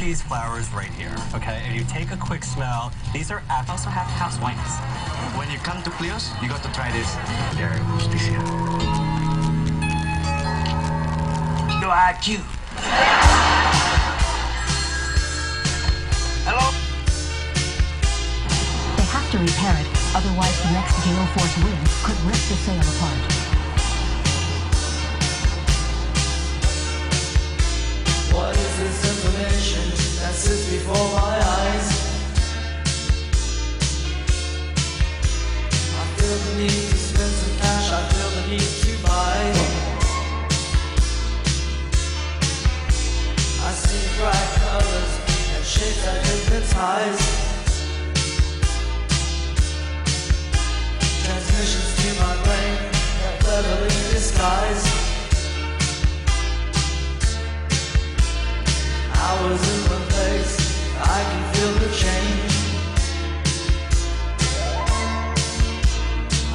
These 0.00 0.22
flowers 0.22 0.72
right 0.72 0.90
here, 0.92 1.14
okay? 1.34 1.62
If 1.68 1.74
you 1.76 1.84
take 1.84 2.10
a 2.10 2.16
quick 2.16 2.42
smell, 2.42 2.90
these 3.12 3.30
are 3.30 3.42
apple. 3.50 3.72
also 3.72 3.90
have 3.90 4.06
house 4.16 4.40
wines. 4.40 4.56
When 5.36 5.50
you 5.50 5.58
come 5.58 5.82
to 5.82 5.90
Plios, 5.90 6.32
you 6.40 6.48
got 6.48 6.62
to 6.62 6.72
try 6.72 6.90
this. 6.92 7.14
They're 7.52 7.76
justicia. 8.00 8.40
No 11.84 11.92
IQ. 11.92 12.40
Hello? 16.48 16.72
They 18.96 19.04
have 19.04 19.30
to 19.32 19.38
repair 19.38 19.76
it, 19.76 19.88
otherwise 20.16 20.56
the 20.62 20.72
next 20.72 20.96
gale 21.04 21.26
force 21.36 21.56
wind 21.60 21.84
could 22.04 22.16
rip 22.24 22.40
the 22.48 22.56
sail 22.56 22.80
apart. 22.80 23.35
Information 29.56 29.90
that 30.20 30.34
sits 30.34 30.70
before 30.70 31.08
my 31.16 31.36
eyes? 31.36 31.88
I 35.96 36.04
feel 36.16 36.36
the 36.36 36.52
need 36.60 36.68
to 36.68 36.96
spend 36.96 37.32
some 37.32 37.56
cash, 37.58 37.92
I 37.92 38.02
feel 38.12 38.30
the 38.36 38.48
need 38.50 38.70
to 38.84 38.92
buy. 39.02 39.38
I 43.64 43.72
see 43.72 44.04
bright 44.18 44.48
colors 44.60 45.12
and 45.54 45.64
shapes 45.64 46.04
that 46.04 46.18
hypnotize. 46.26 47.20
Transmissions 51.24 51.90
to 52.02 52.08
my 52.20 52.34
brain 52.44 52.74
that 53.22 53.40
cleverly 53.40 53.88
disguise. 54.12 54.85
hours 59.26 59.62
in 59.74 59.80
my 59.90 60.00
face. 60.16 60.54
I 61.16 61.20
can 61.30 61.42
feel 61.52 61.72
the 61.82 61.90
change. 62.02 62.54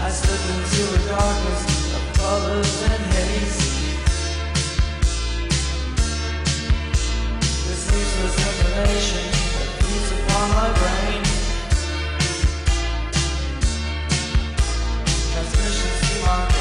I 0.06 0.10
slip 0.20 0.44
into 0.54 0.82
a 0.98 1.02
darkness 1.14 1.62
of 1.98 2.04
colors 2.20 2.74
and 2.92 3.04
haze. 3.16 3.60
This 7.68 7.84
useless 8.00 8.36
information 8.50 9.26
that 9.56 9.70
feeds 9.80 10.10
upon 10.18 10.48
my 10.60 10.70
brain. 10.80 11.22
Transmissions 15.34 15.98
to 16.08 16.16
my 16.26 16.61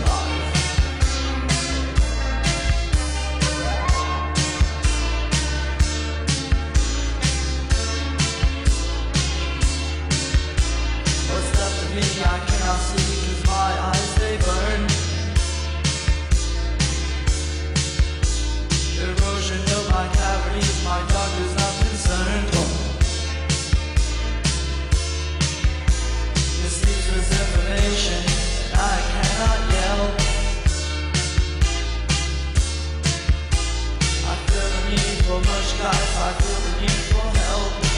I 35.91 36.31
feel 36.39 36.59
the 36.65 36.81
need 36.81 37.01
for 37.11 37.27
help 37.39 37.91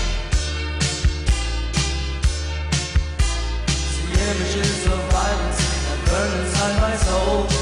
images 4.30 4.86
of 4.88 5.00
violence 5.12 5.58
that 5.86 6.00
burn 6.06 6.40
inside 6.40 6.82
my 6.82 6.96
soul. 6.96 7.53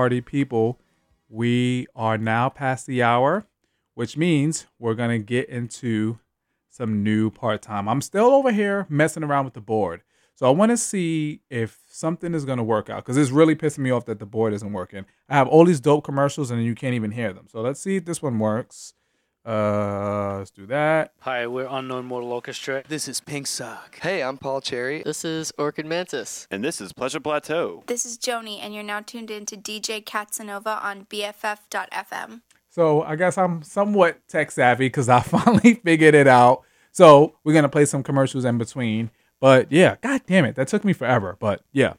Party 0.00 0.22
people. 0.22 0.80
We 1.28 1.86
are 1.94 2.16
now 2.16 2.48
past 2.48 2.86
the 2.86 3.02
hour, 3.02 3.44
which 3.92 4.16
means 4.16 4.66
we're 4.78 4.94
going 4.94 5.10
to 5.10 5.22
get 5.22 5.50
into 5.50 6.18
some 6.70 7.04
new 7.04 7.28
part 7.28 7.60
time. 7.60 7.86
I'm 7.86 8.00
still 8.00 8.28
over 8.30 8.50
here 8.50 8.86
messing 8.88 9.22
around 9.22 9.44
with 9.44 9.52
the 9.52 9.60
board. 9.60 10.00
So 10.36 10.46
I 10.46 10.52
want 10.52 10.70
to 10.70 10.78
see 10.78 11.42
if 11.50 11.80
something 11.86 12.32
is 12.32 12.46
going 12.46 12.56
to 12.56 12.64
work 12.64 12.88
out 12.88 13.04
because 13.04 13.18
it's 13.18 13.30
really 13.30 13.54
pissing 13.54 13.80
me 13.80 13.90
off 13.90 14.06
that 14.06 14.20
the 14.20 14.24
board 14.24 14.54
isn't 14.54 14.72
working. 14.72 15.04
I 15.28 15.34
have 15.34 15.48
all 15.48 15.66
these 15.66 15.82
dope 15.82 16.02
commercials 16.02 16.50
and 16.50 16.64
you 16.64 16.74
can't 16.74 16.94
even 16.94 17.10
hear 17.10 17.34
them. 17.34 17.48
So 17.50 17.60
let's 17.60 17.78
see 17.78 17.96
if 17.96 18.06
this 18.06 18.22
one 18.22 18.38
works. 18.38 18.94
Uh, 19.50 20.36
let's 20.38 20.52
do 20.52 20.64
that. 20.66 21.12
Hi, 21.22 21.44
we're 21.48 21.66
Unknown 21.68 22.04
Mortal 22.04 22.32
Orchestra. 22.32 22.84
This 22.86 23.08
is 23.08 23.20
Pink 23.20 23.48
Sock. 23.48 23.98
Hey, 23.98 24.22
I'm 24.22 24.38
Paul 24.38 24.60
Cherry. 24.60 25.02
This 25.02 25.24
is 25.24 25.52
Orchid 25.58 25.86
Mantis. 25.86 26.46
And 26.52 26.62
this 26.62 26.80
is 26.80 26.92
Pleasure 26.92 27.18
Plateau. 27.18 27.82
This 27.88 28.06
is 28.06 28.16
Joni, 28.16 28.60
and 28.62 28.72
you're 28.72 28.84
now 28.84 29.00
tuned 29.00 29.28
in 29.28 29.46
to 29.46 29.56
DJ 29.56 30.04
Katsanova 30.04 30.80
on 30.80 31.06
BFF.fm. 31.06 32.42
So 32.68 33.02
I 33.02 33.16
guess 33.16 33.36
I'm 33.36 33.64
somewhat 33.64 34.20
tech 34.28 34.52
savvy 34.52 34.86
because 34.86 35.08
I 35.08 35.18
finally 35.20 35.74
figured 35.74 36.14
it 36.14 36.28
out. 36.28 36.62
So 36.92 37.34
we're 37.42 37.54
gonna 37.54 37.68
play 37.68 37.86
some 37.86 38.04
commercials 38.04 38.44
in 38.44 38.56
between. 38.56 39.10
But 39.40 39.72
yeah, 39.72 39.96
god 40.00 40.20
damn 40.28 40.44
it, 40.44 40.54
that 40.54 40.68
took 40.68 40.84
me 40.84 40.92
forever. 40.92 41.36
But 41.40 41.64
yeah. 41.72 41.94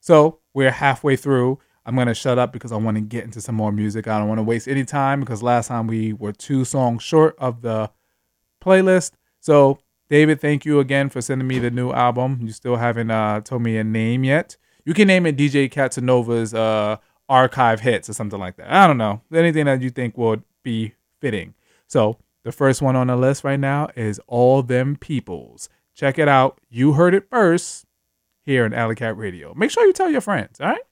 So 0.00 0.40
we're 0.52 0.70
halfway 0.70 1.16
through. 1.16 1.60
I'm 1.90 1.96
gonna 1.96 2.14
shut 2.14 2.38
up 2.38 2.52
because 2.52 2.70
I 2.70 2.76
want 2.76 2.96
to 2.98 3.00
get 3.00 3.24
into 3.24 3.40
some 3.40 3.56
more 3.56 3.72
music. 3.72 4.06
I 4.06 4.20
don't 4.20 4.28
want 4.28 4.38
to 4.38 4.44
waste 4.44 4.68
any 4.68 4.84
time 4.84 5.18
because 5.18 5.42
last 5.42 5.66
time 5.66 5.88
we 5.88 6.12
were 6.12 6.30
two 6.30 6.64
songs 6.64 7.02
short 7.02 7.34
of 7.36 7.62
the 7.62 7.90
playlist. 8.64 9.10
So 9.40 9.80
David, 10.08 10.40
thank 10.40 10.64
you 10.64 10.78
again 10.78 11.08
for 11.08 11.20
sending 11.20 11.48
me 11.48 11.58
the 11.58 11.70
new 11.72 11.90
album. 11.90 12.38
You 12.42 12.52
still 12.52 12.76
haven't 12.76 13.10
uh, 13.10 13.40
told 13.40 13.62
me 13.62 13.76
a 13.76 13.82
name 13.82 14.22
yet. 14.22 14.56
You 14.84 14.94
can 14.94 15.08
name 15.08 15.26
it 15.26 15.36
DJ 15.36 15.68
Catsanova's 15.68 16.54
uh, 16.54 16.98
archive 17.28 17.80
hits 17.80 18.08
or 18.08 18.12
something 18.12 18.38
like 18.38 18.56
that. 18.56 18.70
I 18.70 18.86
don't 18.86 18.96
know. 18.96 19.22
Anything 19.34 19.64
that 19.64 19.82
you 19.82 19.90
think 19.90 20.16
would 20.16 20.44
be 20.62 20.94
fitting. 21.20 21.54
So 21.88 22.18
the 22.44 22.52
first 22.52 22.80
one 22.82 22.94
on 22.94 23.08
the 23.08 23.16
list 23.16 23.42
right 23.42 23.58
now 23.58 23.88
is 23.96 24.20
All 24.28 24.62
Them 24.62 24.94
Peoples. 24.94 25.68
Check 25.96 26.20
it 26.20 26.28
out. 26.28 26.60
You 26.68 26.92
heard 26.92 27.14
it 27.14 27.28
first 27.28 27.84
here 28.44 28.64
in 28.64 28.72
Alley 28.72 28.94
Cat 28.94 29.16
Radio. 29.16 29.54
Make 29.54 29.72
sure 29.72 29.84
you 29.84 29.92
tell 29.92 30.08
your 30.08 30.20
friends. 30.20 30.60
All 30.60 30.68
right. 30.68 30.82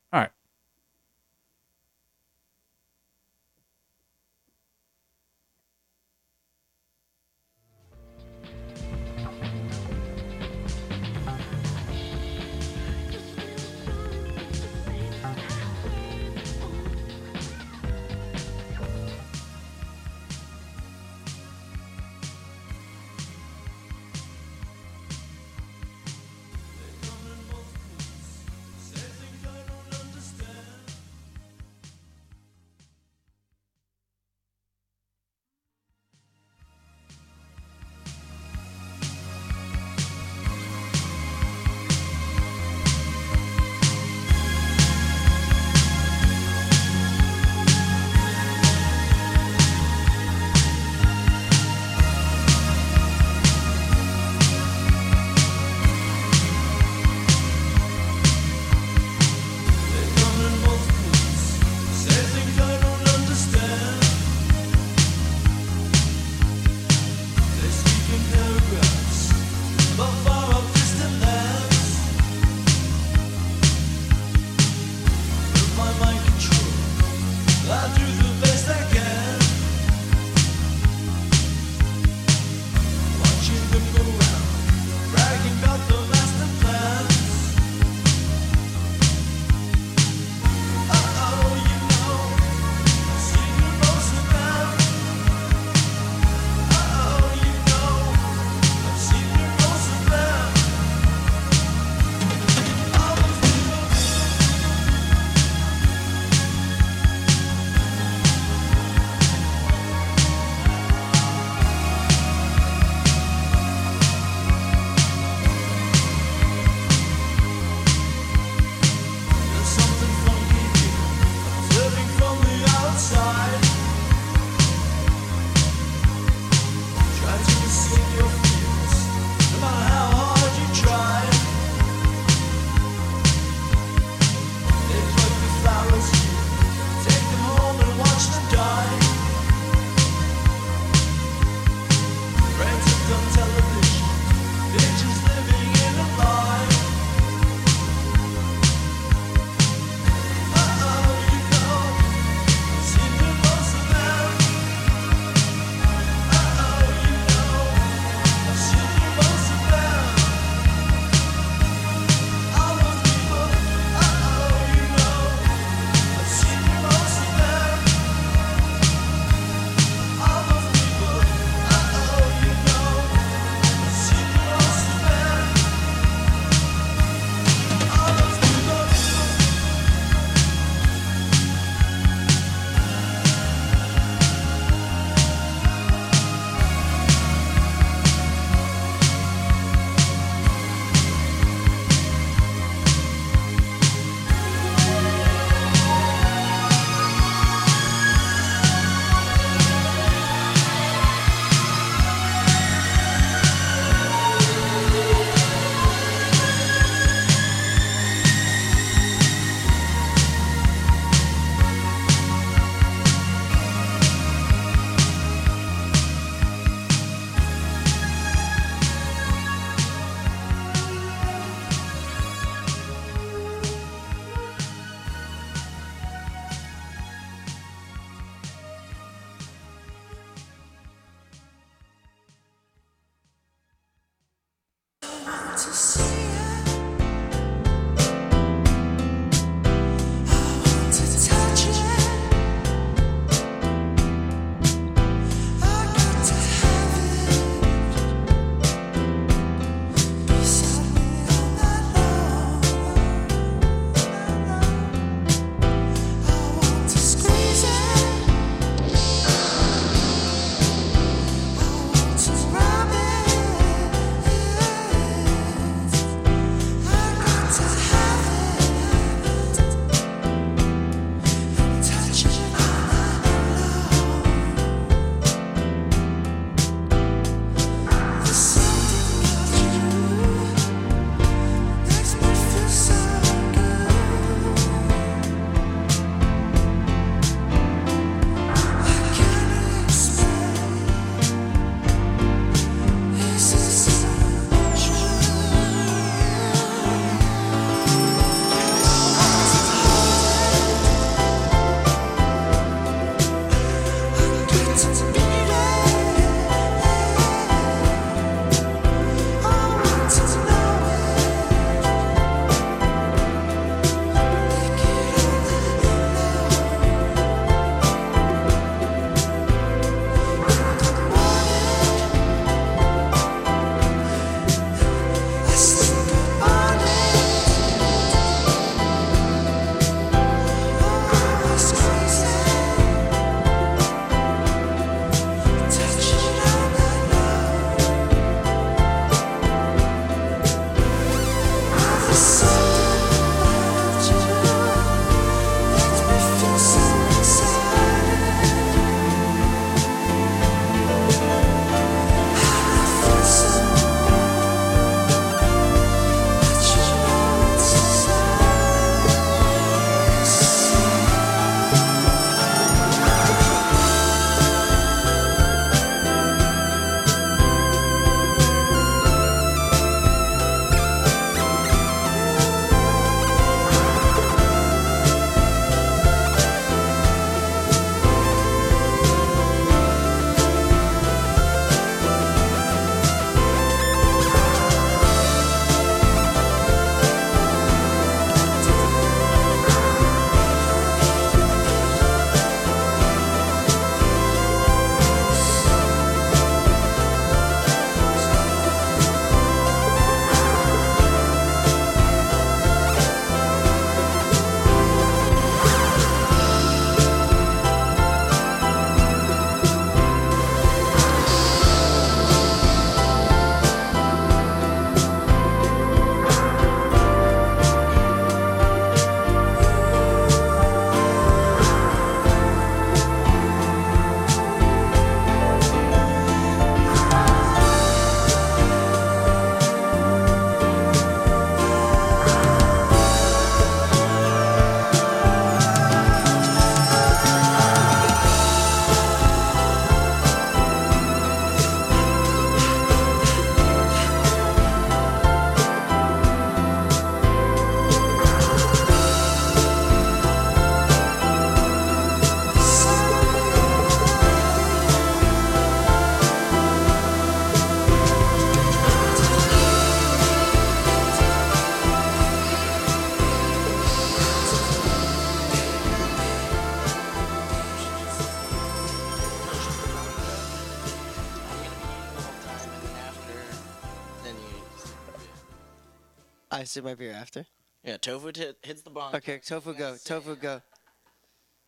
I 476.59 476.65
sip 476.65 476.83
my 476.83 476.95
beer 476.97 477.13
after. 477.13 477.47
Yeah, 477.85 477.99
tofu 477.99 478.33
t- 478.33 478.51
hits 478.65 478.83
the 478.83 478.91
bong. 478.91 479.15
Okay, 479.15 479.39
tofu 479.39 479.75
go. 479.75 479.97
Tofu 480.05 480.35
go. 480.35 480.61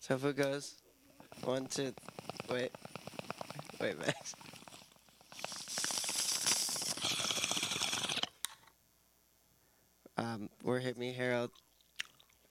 Tofu 0.04 0.32
goes. 0.32 0.74
One, 1.44 1.66
two. 1.66 1.94
Wait. 2.50 2.72
Wait, 3.80 3.98
Max. 3.98 4.34
Um, 10.18 10.50
we're 10.62 10.80
Hit 10.80 10.98
Me 10.98 11.14
Harold. 11.14 11.50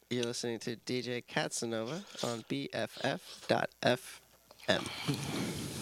You're 0.09 0.23
listening 0.23 0.57
to 0.59 0.75
DJ 0.75 1.23
Katsanova 1.23 2.03
on 2.23 2.41
BFF.FM. 2.49 3.99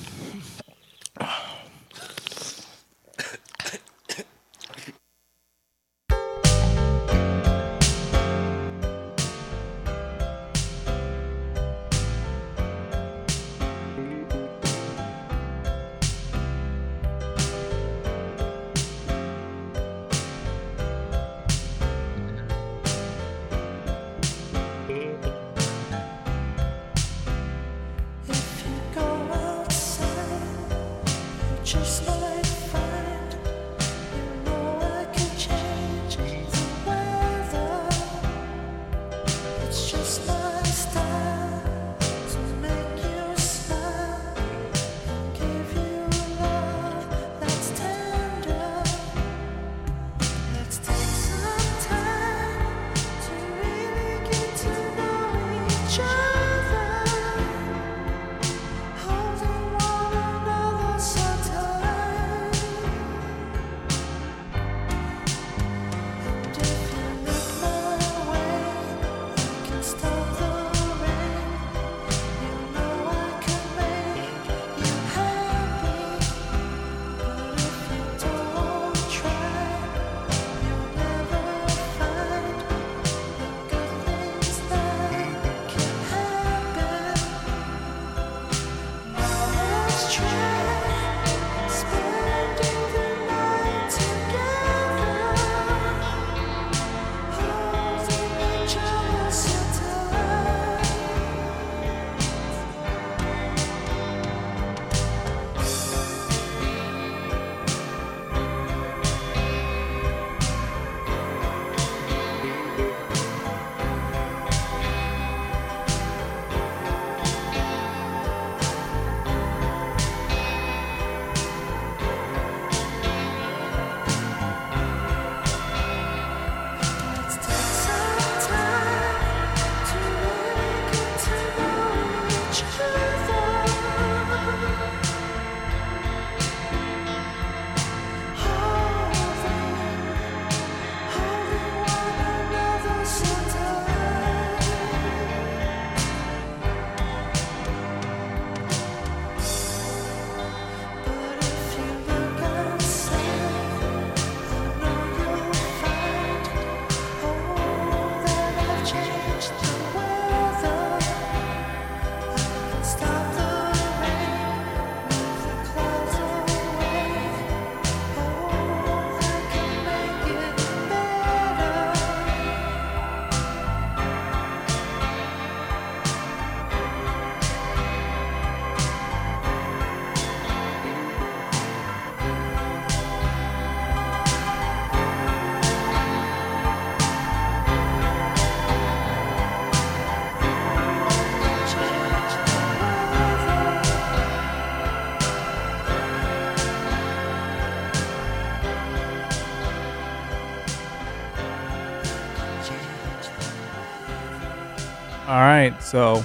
so 205.87 206.23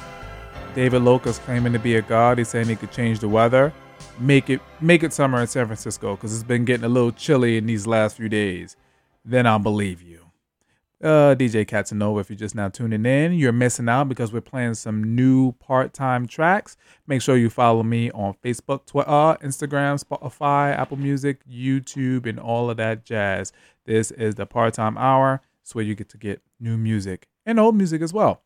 David 0.74 1.02
Loca's 1.02 1.38
claiming 1.38 1.72
to 1.72 1.78
be 1.78 1.96
a 1.96 2.02
god. 2.02 2.38
He's 2.38 2.48
saying 2.48 2.68
he 2.68 2.76
could 2.76 2.90
change 2.90 3.20
the 3.20 3.28
weather, 3.28 3.72
make 4.18 4.50
it 4.50 4.60
make 4.80 5.02
it 5.02 5.12
summer 5.12 5.40
in 5.40 5.46
San 5.46 5.66
Francisco 5.66 6.16
because 6.16 6.34
it's 6.34 6.42
been 6.42 6.64
getting 6.64 6.84
a 6.84 6.88
little 6.88 7.12
chilly 7.12 7.56
in 7.56 7.66
these 7.66 7.86
last 7.86 8.16
few 8.16 8.28
days. 8.28 8.76
Then 9.24 9.46
I'll 9.46 9.60
believe 9.60 10.02
you. 10.02 10.18
Uh, 11.00 11.34
DJ 11.34 11.66
Catanova, 11.66 12.20
if 12.20 12.30
you're 12.30 12.36
just 12.36 12.54
now 12.54 12.68
tuning 12.68 13.04
in, 13.04 13.32
you're 13.32 13.50
missing 13.52 13.88
out 13.88 14.08
because 14.08 14.32
we're 14.32 14.40
playing 14.40 14.74
some 14.74 15.16
new 15.16 15.50
part-time 15.52 16.28
tracks. 16.28 16.76
Make 17.08 17.22
sure 17.22 17.36
you 17.36 17.50
follow 17.50 17.82
me 17.82 18.12
on 18.12 18.34
Facebook, 18.34 18.86
Twitter, 18.86 19.36
Instagram, 19.44 20.02
Spotify, 20.02 20.76
Apple 20.76 20.98
Music, 20.98 21.40
YouTube, 21.44 22.26
and 22.26 22.38
all 22.38 22.70
of 22.70 22.76
that 22.76 23.04
jazz. 23.04 23.52
This 23.84 24.12
is 24.12 24.36
the 24.36 24.46
part-time 24.46 24.96
hour. 24.96 25.40
It's 25.60 25.74
where 25.74 25.84
you 25.84 25.96
get 25.96 26.08
to 26.10 26.18
get 26.18 26.40
new 26.60 26.78
music 26.78 27.26
and 27.44 27.58
old 27.58 27.76
music 27.76 28.00
as 28.02 28.12
well. 28.12 28.42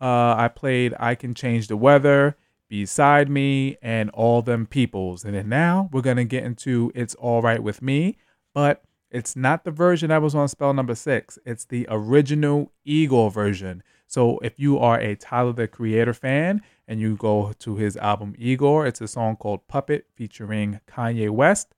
Uh, 0.00 0.34
I 0.36 0.48
played 0.48 0.94
I 0.98 1.14
Can 1.14 1.34
Change 1.34 1.68
the 1.68 1.76
Weather, 1.76 2.36
Beside 2.68 3.28
Me, 3.28 3.76
and 3.82 4.10
All 4.10 4.42
Them 4.42 4.66
Peoples. 4.66 5.24
And 5.24 5.34
then 5.34 5.48
now 5.48 5.90
we're 5.92 6.00
going 6.00 6.16
to 6.16 6.24
get 6.24 6.44
into 6.44 6.90
It's 6.94 7.14
All 7.16 7.42
Right 7.42 7.62
With 7.62 7.82
Me, 7.82 8.16
but 8.54 8.82
it's 9.10 9.34
not 9.34 9.64
the 9.64 9.70
version 9.70 10.08
that 10.10 10.22
was 10.22 10.34
on 10.34 10.48
spell 10.48 10.72
number 10.72 10.94
six. 10.94 11.38
It's 11.44 11.64
the 11.64 11.86
original 11.90 12.72
Igor 12.84 13.30
version. 13.30 13.82
So 14.06 14.38
if 14.38 14.58
you 14.58 14.78
are 14.78 14.98
a 14.98 15.16
Tyler 15.16 15.52
the 15.52 15.68
Creator 15.68 16.14
fan 16.14 16.62
and 16.88 17.00
you 17.00 17.16
go 17.16 17.52
to 17.58 17.76
his 17.76 17.96
album 17.96 18.34
Igor, 18.38 18.86
it's 18.86 19.00
a 19.00 19.08
song 19.08 19.36
called 19.36 19.66
Puppet 19.68 20.06
featuring 20.14 20.80
Kanye 20.88 21.30
West. 21.30 21.74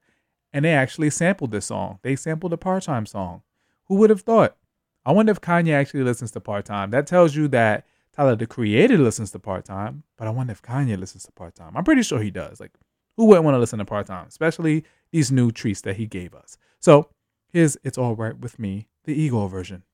And 0.53 0.65
they 0.65 0.73
actually 0.73 1.11
sampled 1.11 1.51
this 1.51 1.67
song. 1.67 1.99
They 2.03 2.17
sampled 2.17 2.53
a 2.53 2.59
part 2.59 2.85
time 2.85 3.07
song. 3.07 3.43
Who 3.87 3.97
would 3.97 4.11
have 4.11 4.21
thought? 4.21 4.57
I 5.05 5.13
wonder 5.13 5.33
if 5.33 5.41
Kanye 5.41 5.73
actually 5.73 6.05
listens 6.05 6.31
to 6.33 6.41
part 6.41 6.67
time. 6.67 6.91
That 6.91 7.07
tells 7.07 7.35
you 7.35 7.49
that 7.49 7.87
Tyler 8.15 8.37
the 8.37 8.47
Creator 8.47 8.99
listens 8.99 9.31
to 9.31 9.39
part 9.39 9.65
time, 9.65 10.03
but 10.19 10.29
I 10.29 10.31
wonder 10.31 10.53
if 10.53 10.61
Kanye 10.63 10.99
listens 10.99 11.25
to 11.25 11.33
part 11.33 11.55
time. 11.55 11.77
I'm 11.77 11.85
pretty 11.85 12.03
sure 12.03 12.21
he 12.21 12.31
does. 12.31 12.61
Like, 12.61 12.73
who 13.17 13.25
wouldn't 13.27 13.45
want 13.45 13.55
to 13.55 13.59
listen 13.59 13.79
to 13.79 13.85
part 13.85 14.07
time, 14.07 14.27
especially 14.29 14.85
these 15.11 15.33
new 15.33 15.51
treats 15.51 15.81
that 15.83 15.97
he 15.97 16.07
gave 16.07 16.35
us? 16.35 16.59
So 16.79 17.09
here's 17.49 17.77
It's 17.85 17.99
All 17.99 18.15
Right 18.15 18.39
With 18.39 18.59
Me, 18.59 18.89
the 19.05 19.15
Igor 19.15 19.49
version. 19.49 19.85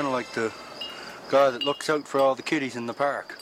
kind 0.00 0.08
of 0.08 0.14
like 0.14 0.32
the 0.32 0.50
guy 1.30 1.50
that 1.50 1.62
looks 1.62 1.90
out 1.90 2.08
for 2.08 2.20
all 2.20 2.34
the 2.34 2.42
kitties 2.42 2.74
in 2.74 2.86
the 2.86 2.94
park. 2.94 3.39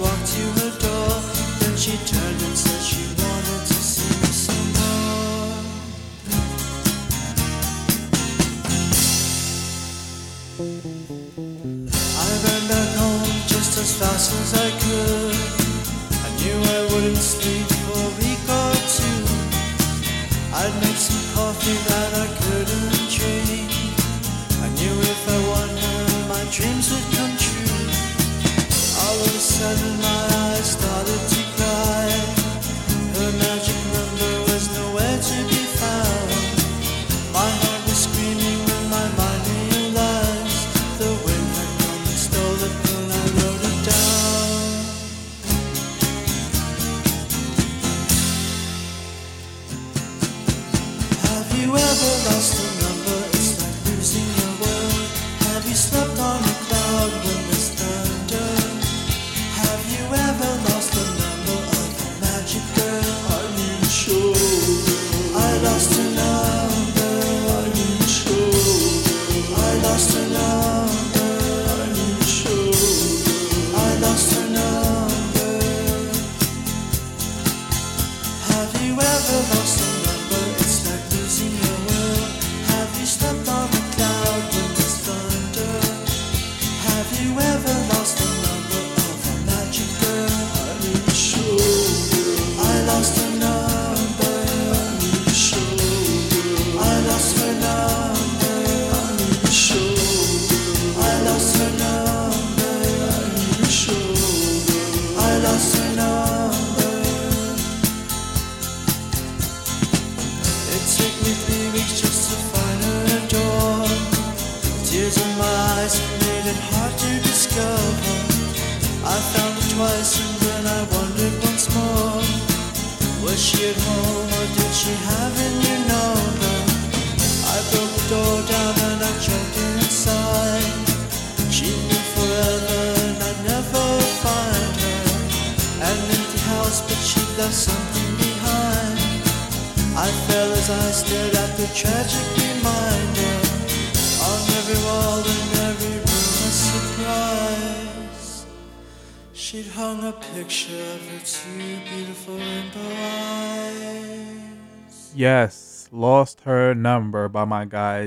Walked 0.00 0.29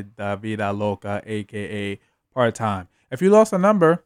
guy 0.02 0.04
Davida 0.18 0.78
Loca, 0.78 1.22
aka 1.26 2.00
Part 2.34 2.56
Time. 2.56 2.88
If 3.12 3.22
you 3.22 3.30
lost 3.30 3.54
a 3.54 3.58
number, 3.58 4.04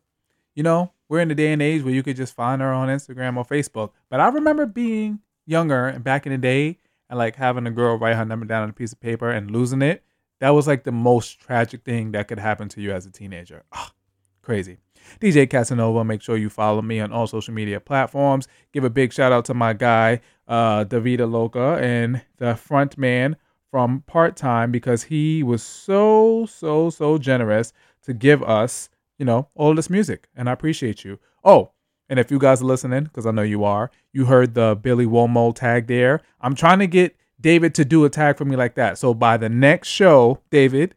you 0.55 0.63
know, 0.63 0.91
we're 1.09 1.21
in 1.21 1.29
the 1.29 1.35
day 1.35 1.53
and 1.53 1.61
age 1.61 1.83
where 1.83 1.93
you 1.93 2.03
could 2.03 2.17
just 2.17 2.35
find 2.35 2.61
her 2.61 2.73
on 2.73 2.89
Instagram 2.89 3.37
or 3.37 3.45
Facebook. 3.45 3.91
But 4.09 4.19
I 4.19 4.27
remember 4.27 4.65
being 4.65 5.19
younger 5.45 5.87
and 5.87 6.03
back 6.03 6.25
in 6.25 6.31
the 6.31 6.37
day 6.37 6.79
and 7.09 7.17
like 7.17 7.35
having 7.35 7.65
a 7.65 7.71
girl 7.71 7.97
write 7.97 8.17
her 8.17 8.25
number 8.25 8.45
down 8.45 8.63
on 8.63 8.69
a 8.69 8.73
piece 8.73 8.91
of 8.91 8.99
paper 8.99 9.29
and 9.29 9.49
losing 9.51 9.81
it. 9.81 10.03
That 10.39 10.49
was 10.49 10.67
like 10.67 10.83
the 10.83 10.91
most 10.91 11.39
tragic 11.39 11.83
thing 11.83 12.11
that 12.11 12.27
could 12.27 12.39
happen 12.39 12.69
to 12.69 12.81
you 12.81 12.91
as 12.91 13.05
a 13.05 13.11
teenager. 13.11 13.63
Ah, 13.71 13.93
crazy. 14.41 14.77
DJ 15.21 15.49
Casanova, 15.49 16.03
make 16.03 16.21
sure 16.21 16.35
you 16.35 16.49
follow 16.49 16.81
me 16.81 16.99
on 16.99 17.13
all 17.13 17.27
social 17.27 17.53
media 17.53 17.79
platforms. 17.79 18.47
Give 18.73 18.83
a 18.83 18.89
big 18.89 19.13
shout 19.13 19.31
out 19.31 19.45
to 19.45 19.53
my 19.53 19.73
guy, 19.73 20.19
uh, 20.47 20.83
Davida 20.83 21.31
Loca, 21.31 21.79
and 21.81 22.21
the 22.37 22.55
front 22.55 22.97
man 22.97 23.37
from 23.77 24.01
Part 24.07 24.35
Time 24.35 24.71
because 24.71 25.03
he 25.03 25.43
was 25.43 25.61
so, 25.61 26.47
so, 26.47 26.89
so 26.89 27.19
generous 27.19 27.73
to 28.01 28.11
give 28.11 28.41
us, 28.41 28.89
you 29.19 29.25
know, 29.25 29.49
all 29.53 29.75
this 29.75 29.87
music. 29.87 30.27
And 30.35 30.49
I 30.49 30.53
appreciate 30.53 31.05
you. 31.05 31.19
Oh, 31.43 31.69
and 32.09 32.17
if 32.17 32.31
you 32.31 32.39
guys 32.39 32.59
are 32.63 32.65
listening, 32.65 33.03
because 33.03 33.27
I 33.27 33.31
know 33.31 33.43
you 33.43 33.63
are, 33.63 33.91
you 34.11 34.25
heard 34.25 34.55
the 34.55 34.75
Billy 34.81 35.05
Womo 35.05 35.53
tag 35.53 35.85
there. 35.85 36.23
I'm 36.41 36.55
trying 36.55 36.79
to 36.79 36.87
get 36.87 37.15
David 37.39 37.75
to 37.75 37.85
do 37.85 38.03
a 38.03 38.09
tag 38.09 38.39
for 38.39 38.45
me 38.45 38.55
like 38.55 38.73
that. 38.73 38.97
So 38.97 39.13
by 39.13 39.37
the 39.37 39.47
next 39.47 39.89
show, 39.89 40.39
David, 40.49 40.95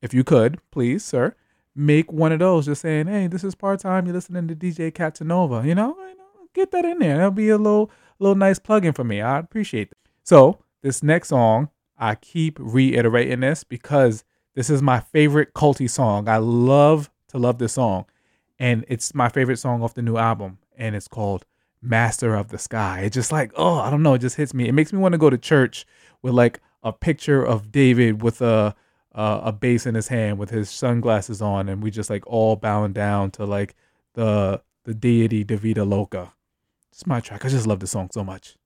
if 0.00 0.14
you 0.14 0.22
could, 0.22 0.60
please, 0.70 1.04
sir, 1.04 1.34
make 1.74 2.12
one 2.12 2.30
of 2.30 2.38
those 2.38 2.66
just 2.66 2.82
saying, 2.82 3.08
hey, 3.08 3.26
this 3.26 3.42
is 3.42 3.56
part 3.56 3.80
time. 3.80 4.06
You're 4.06 4.14
listening 4.14 4.46
to 4.46 4.54
DJ 4.54 4.92
Catanova. 4.92 5.66
You 5.66 5.74
know, 5.74 5.96
get 6.54 6.70
that 6.70 6.84
in 6.84 7.00
there. 7.00 7.16
That'll 7.16 7.32
be 7.32 7.48
a 7.48 7.58
little, 7.58 7.90
little 8.20 8.36
nice 8.36 8.60
plug-in 8.60 8.92
for 8.92 9.02
me. 9.02 9.20
I 9.20 9.40
appreciate 9.40 9.88
it. 9.90 9.98
So 10.22 10.60
this 10.86 11.02
next 11.02 11.30
song, 11.30 11.68
I 11.98 12.14
keep 12.14 12.58
reiterating 12.60 13.40
this 13.40 13.64
because 13.64 14.22
this 14.54 14.70
is 14.70 14.80
my 14.80 15.00
favorite 15.00 15.52
culty 15.52 15.90
song. 15.90 16.28
I 16.28 16.36
love 16.36 17.10
to 17.28 17.38
love 17.38 17.58
this 17.58 17.72
song. 17.72 18.06
And 18.58 18.84
it's 18.86 19.12
my 19.12 19.28
favorite 19.28 19.58
song 19.58 19.82
off 19.82 19.94
the 19.94 20.02
new 20.02 20.16
album. 20.16 20.58
And 20.76 20.94
it's 20.94 21.08
called 21.08 21.44
Master 21.82 22.36
of 22.36 22.48
the 22.48 22.58
Sky. 22.58 23.00
It 23.00 23.12
just 23.12 23.32
like, 23.32 23.50
oh, 23.56 23.80
I 23.80 23.90
don't 23.90 24.04
know, 24.04 24.14
it 24.14 24.20
just 24.20 24.36
hits 24.36 24.54
me. 24.54 24.68
It 24.68 24.72
makes 24.72 24.92
me 24.92 25.00
want 25.00 25.12
to 25.12 25.18
go 25.18 25.28
to 25.28 25.36
church 25.36 25.84
with 26.22 26.34
like 26.34 26.60
a 26.84 26.92
picture 26.92 27.42
of 27.44 27.72
David 27.72 28.22
with 28.22 28.40
a 28.40 28.74
uh, 29.12 29.40
a 29.44 29.52
bass 29.52 29.86
in 29.86 29.94
his 29.94 30.08
hand 30.08 30.38
with 30.38 30.50
his 30.50 30.68
sunglasses 30.68 31.40
on, 31.40 31.70
and 31.70 31.82
we 31.82 31.90
just 31.90 32.10
like 32.10 32.26
all 32.26 32.54
bowing 32.54 32.92
down 32.92 33.30
to 33.32 33.46
like 33.46 33.74
the 34.12 34.62
the 34.84 34.92
deity 34.94 35.42
Davida 35.42 35.88
Loca. 35.88 36.34
It's 36.92 37.06
my 37.06 37.20
track. 37.20 37.44
I 37.44 37.48
just 37.48 37.66
love 37.66 37.80
the 37.80 37.86
song 37.86 38.10
so 38.12 38.22
much. 38.22 38.56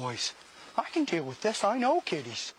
Boys. 0.00 0.32
I 0.76 0.84
can 0.92 1.04
deal 1.04 1.24
with 1.24 1.40
this. 1.42 1.62
I 1.62 1.78
know 1.78 2.00
kitties. 2.00 2.54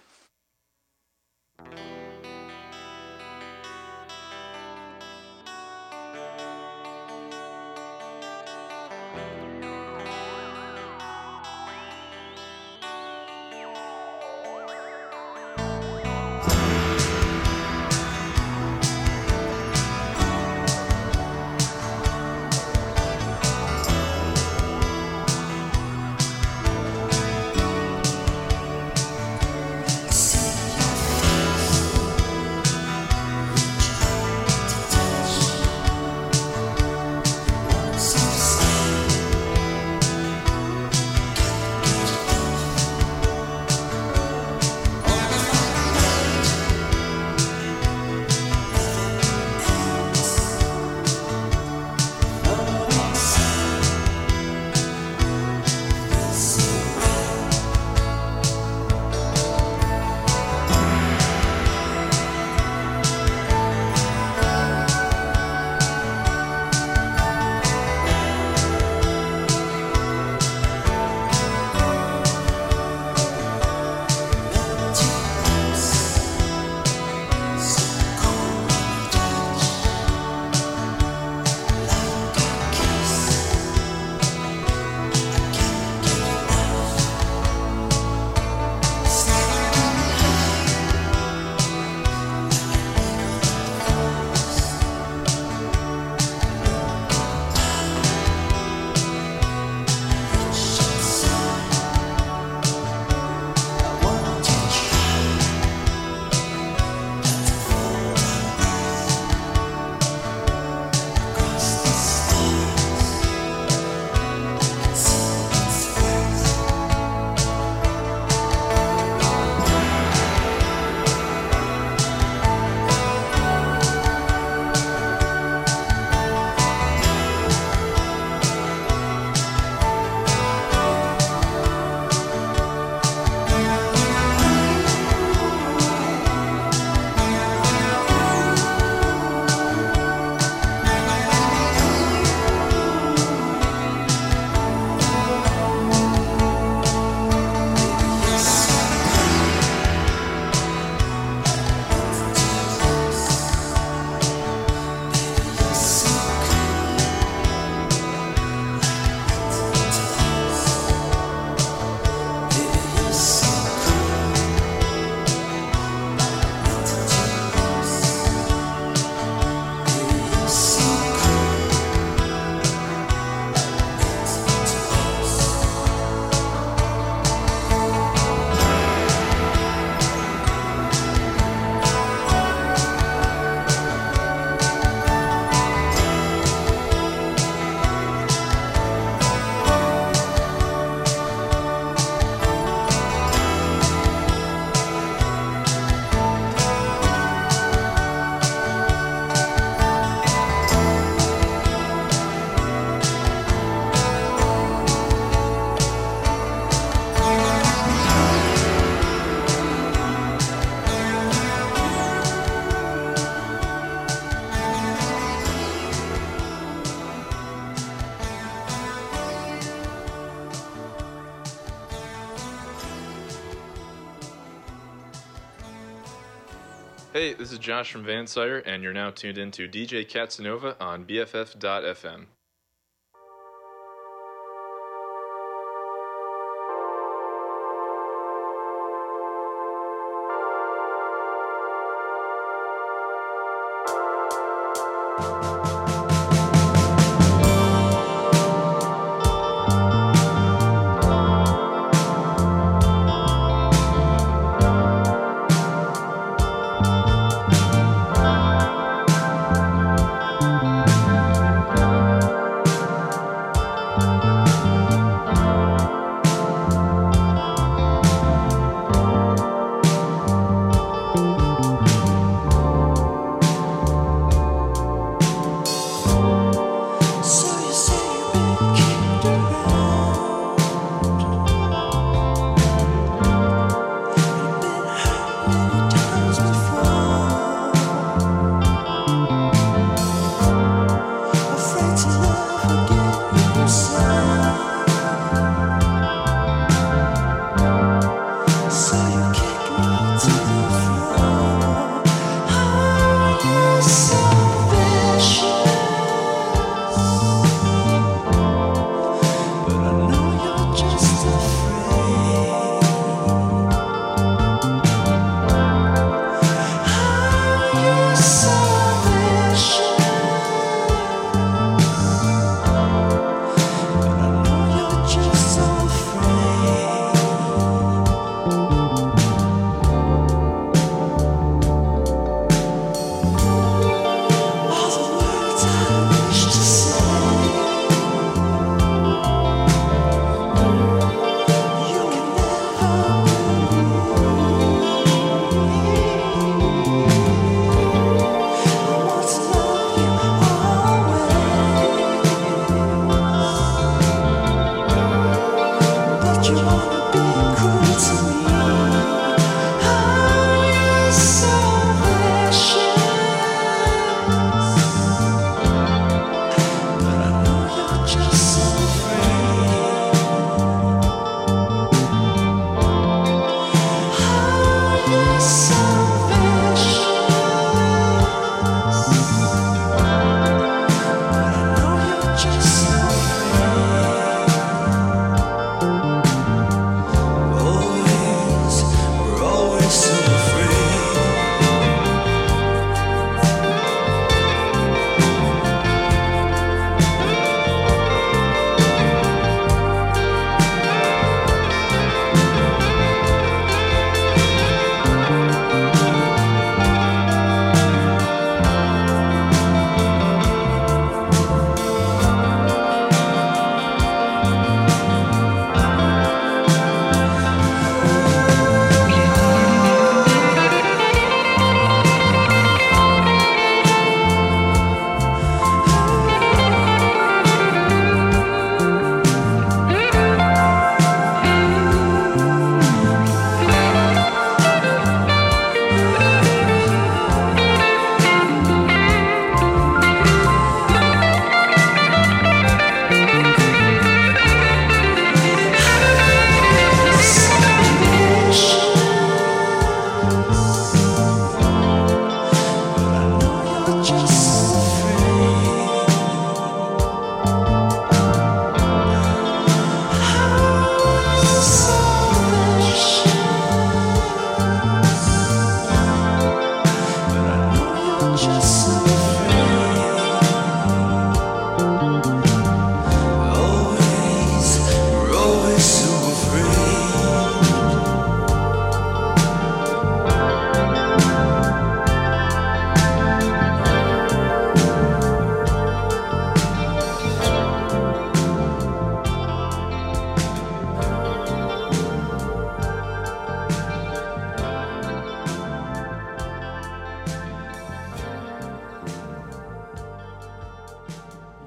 Josh 227.61 227.91
from 227.91 228.03
Van 228.03 228.25
Cider, 228.25 228.57
and 228.59 228.81
you're 228.81 228.91
now 228.91 229.11
tuned 229.11 229.37
in 229.37 229.51
to 229.51 229.67
DJ 229.67 230.09
Katsanova 230.09 230.75
on 230.81 231.05
BFF.fm. 231.05 232.25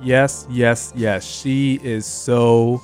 Yes, 0.05 0.47
yes, 0.51 0.93
yes. 0.95 1.25
She 1.25 1.81
is 1.83 2.05
so 2.05 2.83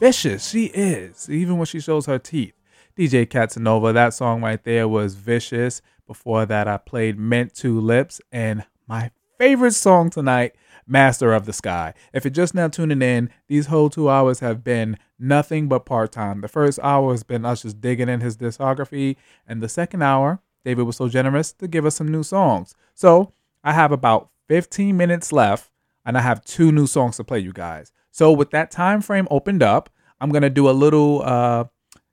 vicious. 0.00 0.48
She 0.48 0.66
is, 0.66 1.28
even 1.28 1.58
when 1.58 1.66
she 1.66 1.80
shows 1.80 2.06
her 2.06 2.18
teeth. 2.18 2.54
DJ 2.96 3.26
Katsanova, 3.26 3.92
that 3.92 4.14
song 4.14 4.40
right 4.40 4.62
there 4.64 4.88
was 4.88 5.14
vicious. 5.14 5.82
Before 6.06 6.46
that, 6.46 6.66
I 6.66 6.78
played 6.78 7.18
Mint 7.18 7.54
Two 7.54 7.78
Lips, 7.78 8.22
and 8.32 8.64
my 8.88 9.10
favorite 9.38 9.74
song 9.74 10.08
tonight, 10.08 10.54
Master 10.86 11.34
of 11.34 11.44
the 11.44 11.52
Sky. 11.52 11.92
If 12.14 12.24
you're 12.24 12.30
just 12.30 12.54
now 12.54 12.68
tuning 12.68 13.02
in, 13.02 13.28
these 13.48 13.66
whole 13.66 13.90
two 13.90 14.08
hours 14.08 14.40
have 14.40 14.64
been 14.64 14.96
nothing 15.18 15.68
but 15.68 15.84
part 15.84 16.10
time. 16.10 16.40
The 16.40 16.48
first 16.48 16.78
hour 16.82 17.10
has 17.12 17.22
been 17.22 17.44
us 17.44 17.62
just 17.62 17.82
digging 17.82 18.08
in 18.08 18.20
his 18.22 18.38
discography, 18.38 19.16
and 19.46 19.62
the 19.62 19.68
second 19.68 20.00
hour 20.00 20.40
David 20.64 20.84
was 20.84 20.96
so 20.96 21.08
generous 21.10 21.52
to 21.52 21.68
give 21.68 21.84
us 21.84 21.96
some 21.96 22.08
new 22.08 22.22
songs. 22.22 22.74
So 22.94 23.34
I 23.62 23.74
have 23.74 23.92
about 23.92 24.30
15 24.48 24.96
minutes 24.96 25.32
left, 25.32 25.70
and 26.04 26.16
I 26.16 26.20
have 26.20 26.44
two 26.44 26.72
new 26.72 26.86
songs 26.86 27.16
to 27.16 27.24
play, 27.24 27.38
you 27.38 27.52
guys. 27.52 27.92
So 28.10 28.32
with 28.32 28.50
that 28.50 28.70
time 28.70 29.00
frame 29.00 29.26
opened 29.30 29.62
up, 29.62 29.90
I'm 30.20 30.30
gonna 30.30 30.50
do 30.50 30.68
a 30.68 30.72
little 30.72 31.22
uh, 31.22 31.64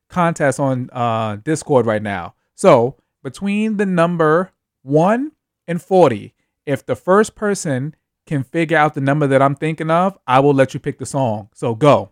contest 0.10 0.60
on 0.60 0.90
uh, 0.91 1.38
Discord 1.38 1.86
right 1.86 2.02
now. 2.02 2.36
So 2.56 2.95
between 3.24 3.78
the 3.78 3.86
number 3.86 4.52
one 4.82 5.34
and 5.68 5.82
40, 5.82 6.34
if 6.66 6.86
the 6.86 6.95
first 6.95 7.36
person 7.36 7.95
can 8.26 8.44
figure 8.44 8.78
out 8.78 8.94
the 8.94 9.02
number 9.02 9.28
that 9.28 9.41
I'm 9.41 9.56
thinking 9.56 9.90
of, 9.90 10.18
I 10.28 10.40
will 10.40 10.53
let 10.53 10.74
you 10.74 10.80
pick 10.80 10.99
the 10.99 11.06
song. 11.06 11.49
So 11.53 11.76
go. 11.76 12.11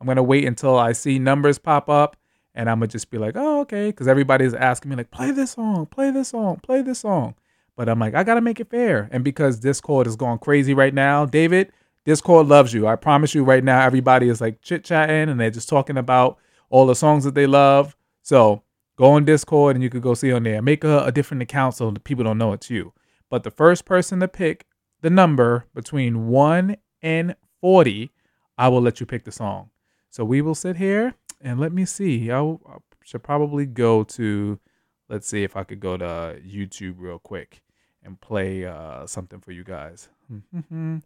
I'm 0.00 0.06
gonna 0.06 0.22
wait 0.22 0.44
until 0.44 0.76
I 0.76 0.92
see 0.92 1.18
numbers 1.18 1.58
pop 1.58 1.88
up, 1.88 2.16
and 2.54 2.68
I'm 2.68 2.78
gonna 2.78 2.88
just 2.88 3.10
be 3.10 3.18
like, 3.18 3.36
oh, 3.36 3.60
okay, 3.60 3.88
because 3.88 4.08
everybody's 4.08 4.54
asking 4.54 4.90
me 4.90 4.96
like, 4.96 5.10
play 5.10 5.30
this 5.30 5.52
song, 5.52 5.86
play 5.86 6.10
this 6.10 6.28
song, 6.28 6.60
play 6.62 6.82
this 6.82 7.00
song. 7.00 7.34
But 7.76 7.88
I'm 7.88 7.98
like, 7.98 8.14
I 8.14 8.22
gotta 8.22 8.40
make 8.40 8.60
it 8.60 8.70
fair. 8.70 9.08
And 9.10 9.24
because 9.24 9.58
Discord 9.58 10.06
is 10.06 10.16
going 10.16 10.38
crazy 10.38 10.74
right 10.74 10.94
now, 10.94 11.26
David, 11.26 11.72
Discord 12.04 12.46
loves 12.46 12.72
you. 12.72 12.86
I 12.86 12.96
promise 12.96 13.34
you 13.34 13.44
right 13.44 13.64
now, 13.64 13.80
everybody 13.80 14.28
is 14.28 14.40
like 14.40 14.60
chit 14.60 14.84
chatting 14.84 15.28
and 15.28 15.40
they're 15.40 15.50
just 15.50 15.68
talking 15.68 15.96
about 15.96 16.38
all 16.70 16.86
the 16.86 16.94
songs 16.94 17.24
that 17.24 17.34
they 17.34 17.46
love. 17.46 17.96
So 18.22 18.62
go 18.96 19.12
on 19.12 19.24
Discord 19.24 19.74
and 19.74 19.82
you 19.82 19.90
could 19.90 20.02
go 20.02 20.14
see 20.14 20.32
on 20.32 20.44
there. 20.44 20.62
Make 20.62 20.84
a, 20.84 21.04
a 21.04 21.12
different 21.12 21.42
account 21.42 21.74
so 21.74 21.90
the 21.90 22.00
people 22.00 22.24
don't 22.24 22.38
know 22.38 22.52
it's 22.52 22.70
you. 22.70 22.92
But 23.30 23.42
the 23.42 23.50
first 23.50 23.84
person 23.84 24.20
to 24.20 24.28
pick 24.28 24.66
the 25.00 25.10
number 25.10 25.66
between 25.74 26.28
1 26.28 26.76
and 27.02 27.34
40, 27.60 28.12
I 28.56 28.68
will 28.68 28.82
let 28.82 29.00
you 29.00 29.06
pick 29.06 29.24
the 29.24 29.32
song. 29.32 29.70
So 30.10 30.24
we 30.24 30.42
will 30.42 30.54
sit 30.54 30.76
here 30.76 31.14
and 31.40 31.58
let 31.58 31.72
me 31.72 31.84
see. 31.86 32.30
I, 32.30 32.40
I 32.40 32.76
should 33.02 33.22
probably 33.22 33.66
go 33.66 34.04
to, 34.04 34.60
let's 35.08 35.26
see 35.26 35.42
if 35.42 35.56
I 35.56 35.64
could 35.64 35.80
go 35.80 35.96
to 35.96 36.38
YouTube 36.46 36.94
real 36.98 37.18
quick 37.18 37.62
and 38.04 38.20
play 38.20 38.64
uh, 38.64 39.06
something 39.06 39.40
for 39.40 39.52
you 39.52 39.64
guys. 39.64 40.08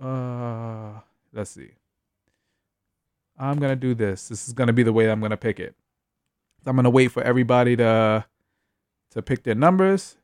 uh, 0.00 1.00
let's 1.32 1.50
see. 1.50 1.70
I'm 3.38 3.58
gonna 3.58 3.76
do 3.76 3.94
this. 3.94 4.28
This 4.28 4.46
is 4.46 4.54
gonna 4.54 4.72
be 4.72 4.82
the 4.82 4.92
way 4.92 5.10
I'm 5.10 5.20
gonna 5.20 5.36
pick 5.36 5.58
it. 5.58 5.74
I'm 6.64 6.76
gonna 6.76 6.90
wait 6.90 7.08
for 7.08 7.22
everybody 7.22 7.76
to 7.76 8.24
to 9.10 9.22
pick 9.22 9.42
their 9.42 9.54
numbers. 9.54 10.16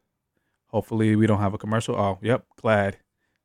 Hopefully 0.69 1.17
we 1.17 1.27
don't 1.27 1.41
have 1.41 1.55
a 1.55 1.59
commercial. 1.59 1.97
Oh, 1.97 2.19
yep, 2.23 2.45
glad 2.61 2.99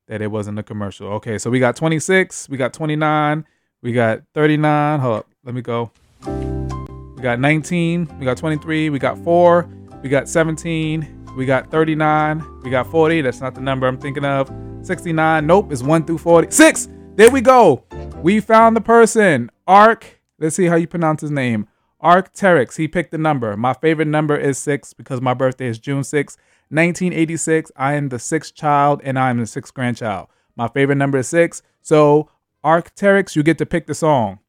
that 0.07 0.21
it 0.21 0.27
wasn't 0.27 0.59
a 0.59 0.63
commercial. 0.63 1.07
Okay, 1.13 1.39
so 1.39 1.49
we 1.49 1.59
got 1.59 1.75
26, 1.75 2.47
we 2.49 2.57
got 2.57 2.73
29, 2.73 3.45
we 3.81 3.91
got 3.91 4.21
39. 4.35 4.99
Hold 4.99 5.17
up, 5.17 5.27
let 5.43 5.55
me 5.55 5.61
go. 5.61 5.91
We 6.27 7.21
got 7.21 7.39
19, 7.39 8.19
we 8.19 8.25
got 8.25 8.37
23, 8.37 8.91
we 8.91 8.99
got 8.99 9.17
4, 9.17 9.69
we 10.03 10.09
got 10.09 10.29
17, 10.29 11.14
we 11.35 11.45
got 11.45 11.69
39, 11.69 12.61
we 12.63 12.69
got 12.69 12.89
40. 12.89 13.21
That's 13.21 13.41
not 13.41 13.55
the 13.55 13.61
number 13.61 13.87
I'm 13.87 13.99
thinking 13.99 14.25
of. 14.25 14.51
69, 14.81 15.45
nope, 15.45 15.71
it's 15.71 15.83
1 15.83 16.05
through 16.05 16.19
40. 16.19 16.51
6! 16.51 16.87
There 17.15 17.31
we 17.31 17.41
go. 17.41 17.83
We 18.21 18.39
found 18.39 18.75
the 18.75 18.81
person. 18.81 19.49
Arc, 19.67 20.21
let's 20.39 20.55
see 20.55 20.65
how 20.65 20.75
you 20.75 20.87
pronounce 20.87 21.21
his 21.21 21.31
name. 21.31 21.67
Arcteryx, 22.03 22.77
he 22.77 22.87
picked 22.87 23.11
the 23.11 23.17
number. 23.17 23.55
My 23.57 23.73
favorite 23.73 24.07
number 24.07 24.37
is 24.37 24.57
6 24.57 24.93
because 24.93 25.21
my 25.21 25.33
birthday 25.33 25.67
is 25.67 25.79
June 25.79 26.03
6, 26.03 26.35
1986. 26.69 27.71
I 27.75 27.93
am 27.93 28.09
the 28.09 28.19
sixth 28.19 28.53
child 28.53 29.01
and 29.03 29.17
I 29.17 29.29
am 29.29 29.39
the 29.39 29.47
sixth 29.47 29.73
grandchild. 29.73 30.27
My 30.55 30.67
favorite 30.67 30.97
number 30.97 31.17
is 31.17 31.27
6. 31.29 31.61
So, 31.81 32.29
Arcteryx, 32.63 33.35
you 33.35 33.43
get 33.43 33.57
to 33.59 33.65
pick 33.65 33.87
the 33.87 33.95
song. 33.95 34.39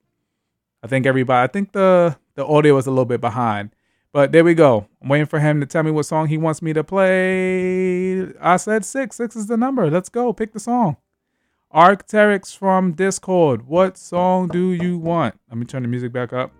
I 0.82 0.86
think 0.86 1.06
everybody, 1.06 1.44
I 1.44 1.46
think 1.46 1.72
the, 1.72 2.16
the 2.34 2.44
audio 2.44 2.74
was 2.74 2.86
a 2.86 2.90
little 2.90 3.04
bit 3.04 3.20
behind. 3.20 3.75
But 4.16 4.32
there 4.32 4.44
we 4.44 4.54
go. 4.54 4.88
I'm 5.02 5.10
waiting 5.10 5.26
for 5.26 5.40
him 5.40 5.60
to 5.60 5.66
tell 5.66 5.82
me 5.82 5.90
what 5.90 6.06
song 6.06 6.28
he 6.28 6.38
wants 6.38 6.62
me 6.62 6.72
to 6.72 6.82
play. 6.82 8.22
I 8.40 8.56
said 8.56 8.82
six. 8.82 9.16
Six 9.16 9.36
is 9.36 9.46
the 9.46 9.58
number. 9.58 9.90
Let's 9.90 10.08
go. 10.08 10.32
Pick 10.32 10.54
the 10.54 10.58
song. 10.58 10.96
Arcteryx 11.70 12.56
from 12.56 12.92
Discord. 12.92 13.68
What 13.68 13.98
song 13.98 14.48
do 14.48 14.70
you 14.70 14.96
want? 14.96 15.38
Let 15.50 15.58
me 15.58 15.66
turn 15.66 15.82
the 15.82 15.88
music 15.88 16.14
back 16.14 16.32
up. 16.32 16.50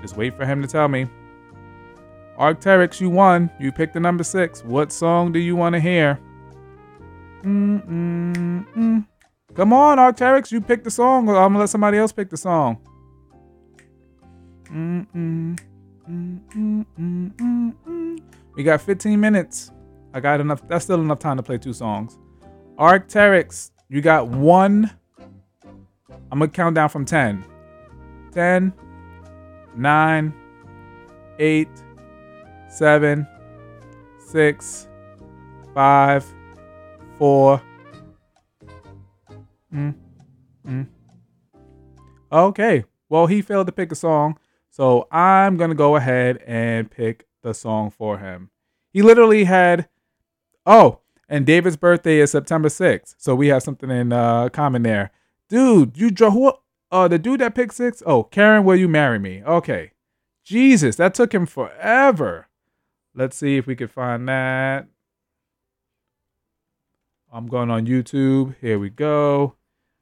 Just 0.00 0.16
wait 0.16 0.36
for 0.36 0.46
him 0.46 0.62
to 0.62 0.68
tell 0.68 0.86
me. 0.86 1.08
Arcteryx, 2.38 3.00
you 3.00 3.10
won. 3.10 3.50
You 3.58 3.72
picked 3.72 3.94
the 3.94 3.98
number 3.98 4.22
six. 4.22 4.62
What 4.62 4.92
song 4.92 5.32
do 5.32 5.40
you 5.40 5.56
want 5.56 5.72
to 5.72 5.80
hear? 5.80 6.20
Mm-mm-mm. 7.42 9.04
Come 9.56 9.72
on, 9.72 9.98
Arcteryx, 9.98 10.52
you 10.52 10.60
pick 10.60 10.84
the 10.84 10.90
song. 10.92 11.28
I'm 11.28 11.34
gonna 11.34 11.58
let 11.58 11.70
somebody 11.70 11.98
else 11.98 12.12
pick 12.12 12.30
the 12.30 12.36
song. 12.36 12.78
Mm-mm. 14.66 15.58
We 18.56 18.62
got 18.62 18.80
15 18.80 19.18
minutes. 19.18 19.70
I 20.12 20.20
got 20.20 20.40
enough. 20.40 20.66
That's 20.68 20.84
still 20.84 21.00
enough 21.00 21.18
time 21.18 21.36
to 21.38 21.42
play 21.42 21.58
two 21.58 21.72
songs. 21.72 22.18
Arcteryx, 22.78 23.70
you 23.88 24.00
got 24.00 24.28
one. 24.28 24.90
I'm 26.30 26.38
going 26.38 26.50
to 26.50 26.56
count 26.56 26.74
down 26.74 26.88
from 26.88 27.04
10. 27.04 27.44
10, 28.32 28.72
9, 29.76 30.34
8, 31.38 31.68
7, 32.68 33.26
6, 34.18 34.88
5, 35.74 36.34
4. 37.18 37.62
Mm, 39.72 39.94
mm. 40.66 40.86
Okay. 42.32 42.84
Well, 43.08 43.26
he 43.26 43.42
failed 43.42 43.66
to 43.66 43.72
pick 43.72 43.92
a 43.92 43.94
song. 43.94 44.38
So 44.74 45.06
I'm 45.12 45.56
going 45.56 45.70
to 45.70 45.76
go 45.76 45.94
ahead 45.94 46.42
and 46.48 46.90
pick 46.90 47.28
the 47.42 47.54
song 47.54 47.92
for 47.92 48.18
him. 48.18 48.50
He 48.92 49.02
literally 49.02 49.44
had, 49.44 49.88
oh, 50.66 50.98
and 51.28 51.46
David's 51.46 51.76
birthday 51.76 52.18
is 52.18 52.32
September 52.32 52.68
6th. 52.68 53.14
So 53.16 53.36
we 53.36 53.46
have 53.46 53.62
something 53.62 53.88
in 53.88 54.12
uh, 54.12 54.48
common 54.48 54.82
there. 54.82 55.12
Dude, 55.48 55.96
you 55.96 56.10
draw 56.10 56.32
who? 56.32 56.54
Uh, 56.90 57.06
the 57.06 57.20
dude 57.20 57.40
that 57.40 57.54
picked 57.54 57.74
six? 57.74 58.02
Oh, 58.04 58.24
Karen, 58.24 58.64
will 58.64 58.74
you 58.74 58.88
marry 58.88 59.20
me? 59.20 59.44
Okay. 59.44 59.92
Jesus, 60.42 60.96
that 60.96 61.14
took 61.14 61.32
him 61.32 61.46
forever. 61.46 62.48
Let's 63.14 63.36
see 63.36 63.56
if 63.56 63.68
we 63.68 63.76
can 63.76 63.86
find 63.86 64.28
that. 64.28 64.88
I'm 67.32 67.46
going 67.46 67.70
on 67.70 67.86
YouTube. 67.86 68.56
Here 68.60 68.80
we 68.80 68.90
go. 68.90 69.54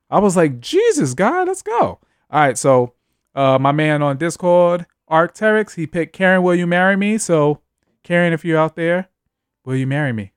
I 0.08 0.18
was 0.18 0.34
like, 0.34 0.60
Jesus, 0.60 1.12
God, 1.12 1.46
let's 1.46 1.60
go. 1.60 1.78
All 1.82 2.00
right, 2.30 2.56
so 2.56 2.94
uh, 3.34 3.58
my 3.58 3.72
man 3.72 4.02
on 4.02 4.18
Discord, 4.18 4.86
Arcteryx, 5.10 5.74
he 5.74 5.86
picked 5.86 6.14
Karen, 6.14 6.42
will 6.42 6.54
you 6.54 6.66
marry 6.66 6.96
me? 6.96 7.18
So, 7.18 7.60
Karen, 8.02 8.32
if 8.32 8.44
you're 8.44 8.58
out 8.58 8.76
there, 8.76 9.08
will 9.64 9.76
you 9.76 9.86
marry 9.86 10.12
me? 10.12 10.32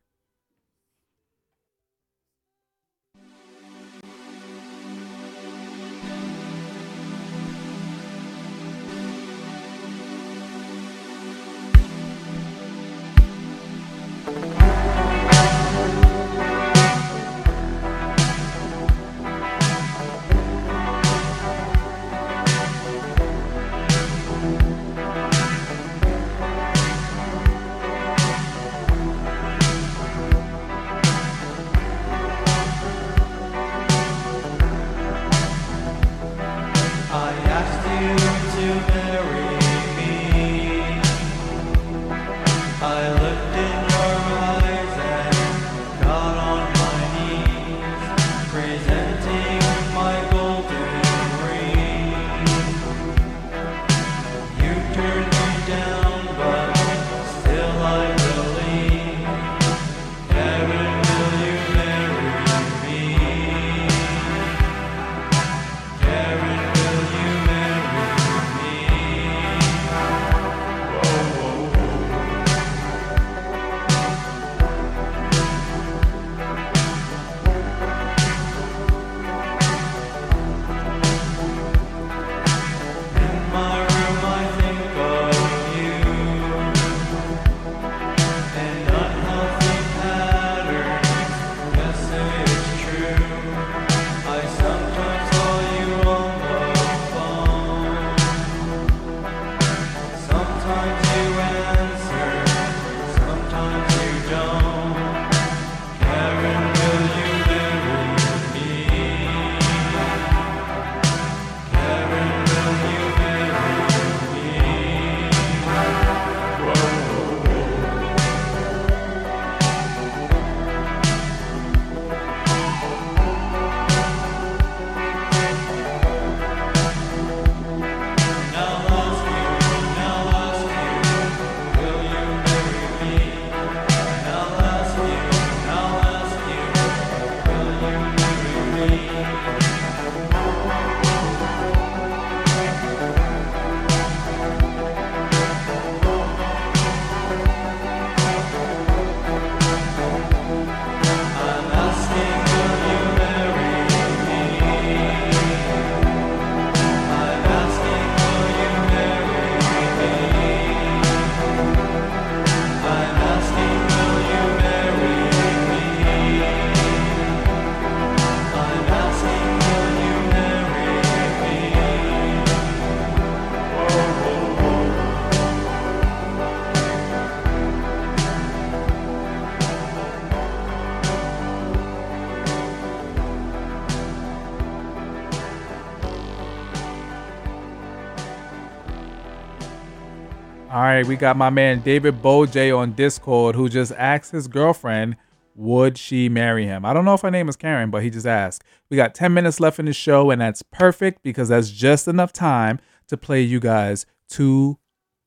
Right, 190.96 191.08
we 191.08 191.18
got 191.18 191.36
my 191.36 191.50
man 191.50 191.82
David 191.82 192.22
Boj 192.22 192.78
on 192.78 192.94
Discord 192.94 193.54
who 193.56 193.68
just 193.68 193.92
asked 193.98 194.32
his 194.32 194.48
girlfriend, 194.48 195.18
would 195.54 195.98
she 195.98 196.30
marry 196.30 196.66
him? 196.66 196.86
I 196.86 196.94
don't 196.94 197.04
know 197.04 197.16
if 197.16 197.22
her 197.22 197.32
name 197.32 197.50
is 197.50 197.58
Karen, 197.58 197.92
but 197.92 198.02
he 198.02 198.10
just 198.10 198.26
asked. 198.26 198.64
We 198.90 198.96
got 198.96 199.14
10 199.14 199.34
minutes 199.34 199.60
left 199.60 199.78
in 199.78 199.88
the 199.88 199.94
show, 199.94 200.32
and 200.32 200.40
that's 200.40 200.62
perfect 200.62 201.22
because 201.22 201.50
that's 201.50 201.70
just 201.70 202.08
enough 202.08 202.32
time 202.32 202.80
to 203.08 203.18
play 203.18 203.42
you 203.42 203.60
guys 203.60 204.06
two 204.30 204.78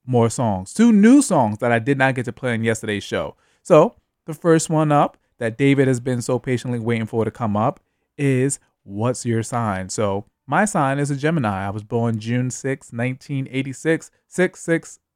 more 0.06 0.30
songs, 0.30 0.72
two 0.72 0.90
new 0.90 1.20
songs 1.20 1.58
that 1.58 1.70
I 1.70 1.78
did 1.78 1.98
not 1.98 2.14
get 2.14 2.24
to 2.24 2.32
play 2.32 2.54
in 2.54 2.64
yesterday's 2.64 3.04
show. 3.04 3.36
So, 3.62 3.94
the 4.24 4.32
first 4.32 4.70
one 4.70 4.90
up 4.90 5.18
that 5.36 5.58
David 5.58 5.86
has 5.86 6.00
been 6.00 6.22
so 6.22 6.38
patiently 6.38 6.78
waiting 6.78 7.06
for 7.06 7.26
to 7.26 7.30
come 7.30 7.58
up 7.58 7.78
is 8.16 8.58
What's 8.84 9.26
Your 9.26 9.42
Sign? 9.42 9.90
So, 9.90 10.24
my 10.46 10.64
sign 10.64 10.98
is 10.98 11.10
a 11.10 11.16
Gemini. 11.16 11.66
I 11.66 11.70
was 11.70 11.84
born 11.84 12.18
June 12.18 12.50
6, 12.50 12.90
1986, 12.90 14.10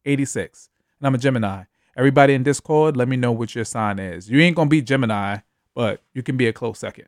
6686. 0.05 0.71
And 1.01 1.07
I'm 1.07 1.15
a 1.15 1.19
Gemini. 1.19 1.65
Everybody 1.97 2.35
in 2.35 2.43
Discord, 2.43 2.97
let 2.97 3.09
me 3.09 3.17
know 3.17 3.33
what 3.33 3.55
your 3.55 3.65
sign 3.65 3.99
is. 3.99 4.31
You 4.31 4.41
ain't 4.41 4.57
going 4.57 4.69
to 4.69 4.71
be 4.71 4.83
Gemini, 4.83 5.39
but 5.75 6.03
you 6.15 6.23
can 6.23 6.37
be 6.37 6.47
a 6.47 6.53
close 6.53 6.79
second. 6.79 7.07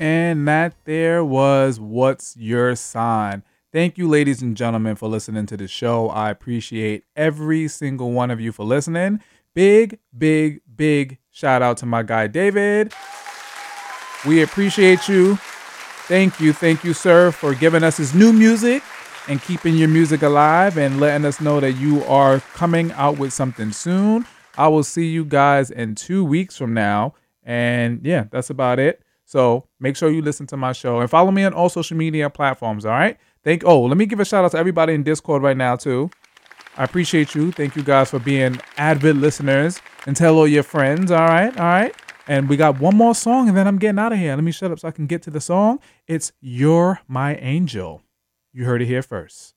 And 0.00 0.48
that 0.48 0.74
there 0.86 1.22
was 1.22 1.78
What's 1.78 2.34
Your 2.34 2.74
Sign. 2.74 3.42
Thank 3.70 3.98
you, 3.98 4.08
ladies 4.08 4.40
and 4.40 4.56
gentlemen, 4.56 4.96
for 4.96 5.10
listening 5.10 5.44
to 5.44 5.58
the 5.58 5.68
show. 5.68 6.08
I 6.08 6.30
appreciate 6.30 7.04
every 7.14 7.68
single 7.68 8.10
one 8.10 8.30
of 8.30 8.40
you 8.40 8.50
for 8.50 8.64
listening. 8.64 9.20
Big, 9.54 9.98
big, 10.16 10.62
big 10.74 11.18
shout 11.30 11.60
out 11.60 11.76
to 11.76 11.86
my 11.86 12.02
guy, 12.02 12.28
David. 12.28 12.94
We 14.26 14.42
appreciate 14.42 15.06
you. 15.06 15.36
Thank 16.08 16.40
you, 16.40 16.54
thank 16.54 16.82
you, 16.82 16.94
sir, 16.94 17.30
for 17.30 17.54
giving 17.54 17.84
us 17.84 17.98
his 17.98 18.14
new 18.14 18.32
music 18.32 18.82
and 19.28 19.42
keeping 19.42 19.76
your 19.76 19.88
music 19.88 20.22
alive 20.22 20.78
and 20.78 20.98
letting 20.98 21.26
us 21.26 21.42
know 21.42 21.60
that 21.60 21.72
you 21.72 22.02
are 22.04 22.40
coming 22.54 22.90
out 22.92 23.18
with 23.18 23.34
something 23.34 23.70
soon. 23.70 24.24
I 24.56 24.68
will 24.68 24.82
see 24.82 25.08
you 25.08 25.26
guys 25.26 25.70
in 25.70 25.94
two 25.94 26.24
weeks 26.24 26.56
from 26.56 26.72
now. 26.72 27.12
And 27.44 28.00
yeah, 28.02 28.24
that's 28.30 28.48
about 28.48 28.78
it. 28.78 29.02
So 29.30 29.68
make 29.78 29.94
sure 29.94 30.10
you 30.10 30.22
listen 30.22 30.48
to 30.48 30.56
my 30.56 30.72
show 30.72 30.98
and 30.98 31.08
follow 31.08 31.30
me 31.30 31.44
on 31.44 31.54
all 31.54 31.68
social 31.68 31.96
media 31.96 32.28
platforms. 32.28 32.84
All 32.84 32.90
right. 32.90 33.16
Thank. 33.44 33.62
Oh, 33.64 33.82
let 33.82 33.96
me 33.96 34.04
give 34.04 34.18
a 34.18 34.24
shout 34.24 34.44
out 34.44 34.50
to 34.50 34.58
everybody 34.58 34.92
in 34.92 35.04
Discord 35.04 35.40
right 35.40 35.56
now 35.56 35.76
too. 35.76 36.10
I 36.76 36.82
appreciate 36.82 37.32
you. 37.36 37.52
Thank 37.52 37.76
you 37.76 37.84
guys 37.84 38.10
for 38.10 38.18
being 38.18 38.60
avid 38.76 39.18
listeners 39.18 39.80
and 40.04 40.16
tell 40.16 40.36
all 40.36 40.48
your 40.48 40.64
friends. 40.64 41.12
All 41.12 41.28
right. 41.28 41.56
All 41.56 41.64
right. 41.64 41.94
And 42.26 42.48
we 42.48 42.56
got 42.56 42.80
one 42.80 42.96
more 42.96 43.14
song 43.14 43.46
and 43.46 43.56
then 43.56 43.68
I'm 43.68 43.78
getting 43.78 44.00
out 44.00 44.12
of 44.12 44.18
here. 44.18 44.34
Let 44.34 44.42
me 44.42 44.50
shut 44.50 44.72
up 44.72 44.80
so 44.80 44.88
I 44.88 44.90
can 44.90 45.06
get 45.06 45.22
to 45.22 45.30
the 45.30 45.40
song. 45.40 45.78
It's 46.08 46.32
You're 46.40 46.98
My 47.06 47.36
Angel. 47.36 48.02
You 48.52 48.64
heard 48.64 48.82
it 48.82 48.86
here 48.86 49.02
first. 49.02 49.54